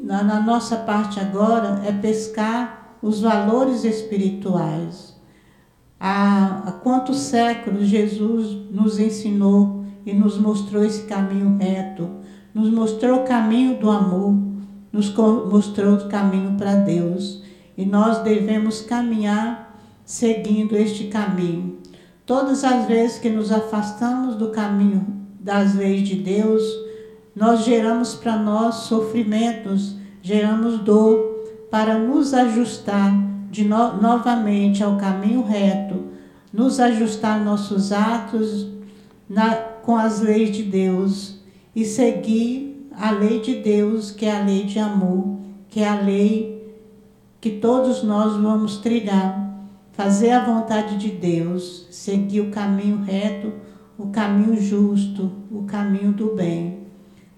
[0.04, 5.16] na, na nossa parte agora é pescar os valores espirituais.
[5.98, 12.25] Há, há quantos séculos Jesus nos ensinou e nos mostrou esse caminho reto
[12.56, 14.34] nos mostrou o caminho do amor,
[14.90, 17.44] nos mostrou o caminho para Deus.
[17.78, 21.80] E nós devemos caminhar seguindo este caminho.
[22.26, 25.06] Todas as vezes que nos afastamos do caminho
[25.38, 26.64] das leis de Deus,
[27.36, 33.12] nós geramos para nós sofrimentos, geramos dor para nos ajustar
[33.52, 36.06] de no novamente ao caminho reto,
[36.54, 38.70] nos ajustar nossos atos
[39.30, 41.36] na, com as leis de Deus
[41.76, 45.38] e seguir a lei de Deus, que é a lei de amor,
[45.70, 46.56] que é a lei
[47.42, 49.44] que todos nós vamos trilhar.
[49.92, 53.54] Fazer a vontade de Deus, seguir o caminho reto,
[53.98, 56.86] o caminho justo, o caminho do bem.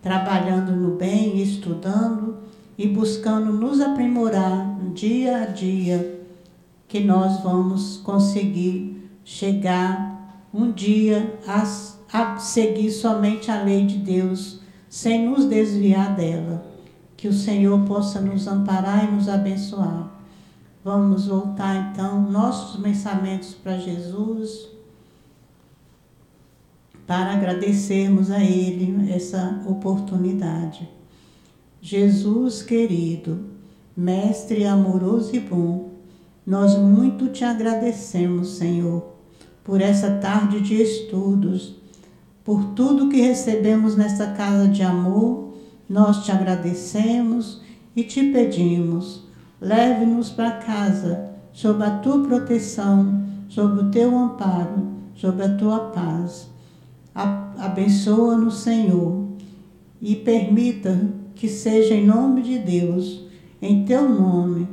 [0.02, 2.38] trabalhando no bem, estudando
[2.78, 6.26] e buscando nos aprimorar dia a dia,
[6.88, 11.64] que nós vamos conseguir chegar um dia a,
[12.12, 16.66] a seguir somente a lei de Deus, sem nos desviar dela.
[17.16, 20.12] Que o Senhor possa nos amparar e nos abençoar.
[20.84, 24.70] Vamos voltar então nossos pensamentos para Jesus,
[27.06, 30.88] para agradecermos a Ele essa oportunidade.
[31.82, 33.58] Jesus querido,
[34.00, 35.90] Mestre amoroso e bom,
[36.46, 39.04] nós muito te agradecemos, Senhor,
[39.64, 41.77] por essa tarde de estudos,
[42.48, 45.50] por tudo que recebemos nesta casa de amor.
[45.90, 47.62] Nós te agradecemos
[47.94, 49.26] e te pedimos,
[49.60, 56.48] leve-nos para casa, sob a tua proteção, sob o teu amparo, sob a tua paz.
[57.14, 59.28] Abençoa-nos, Senhor,
[60.02, 60.98] e permita
[61.36, 63.26] que seja em nome de Deus,
[63.62, 64.70] em teu nome,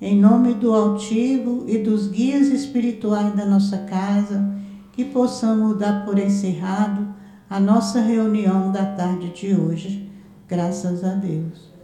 [0.00, 4.54] em nome do altivo e dos guias espirituais da nossa casa,
[4.92, 7.15] que possamos dar por encerrado
[7.48, 10.10] a nossa reunião da tarde de hoje.
[10.48, 11.75] Graças a Deus.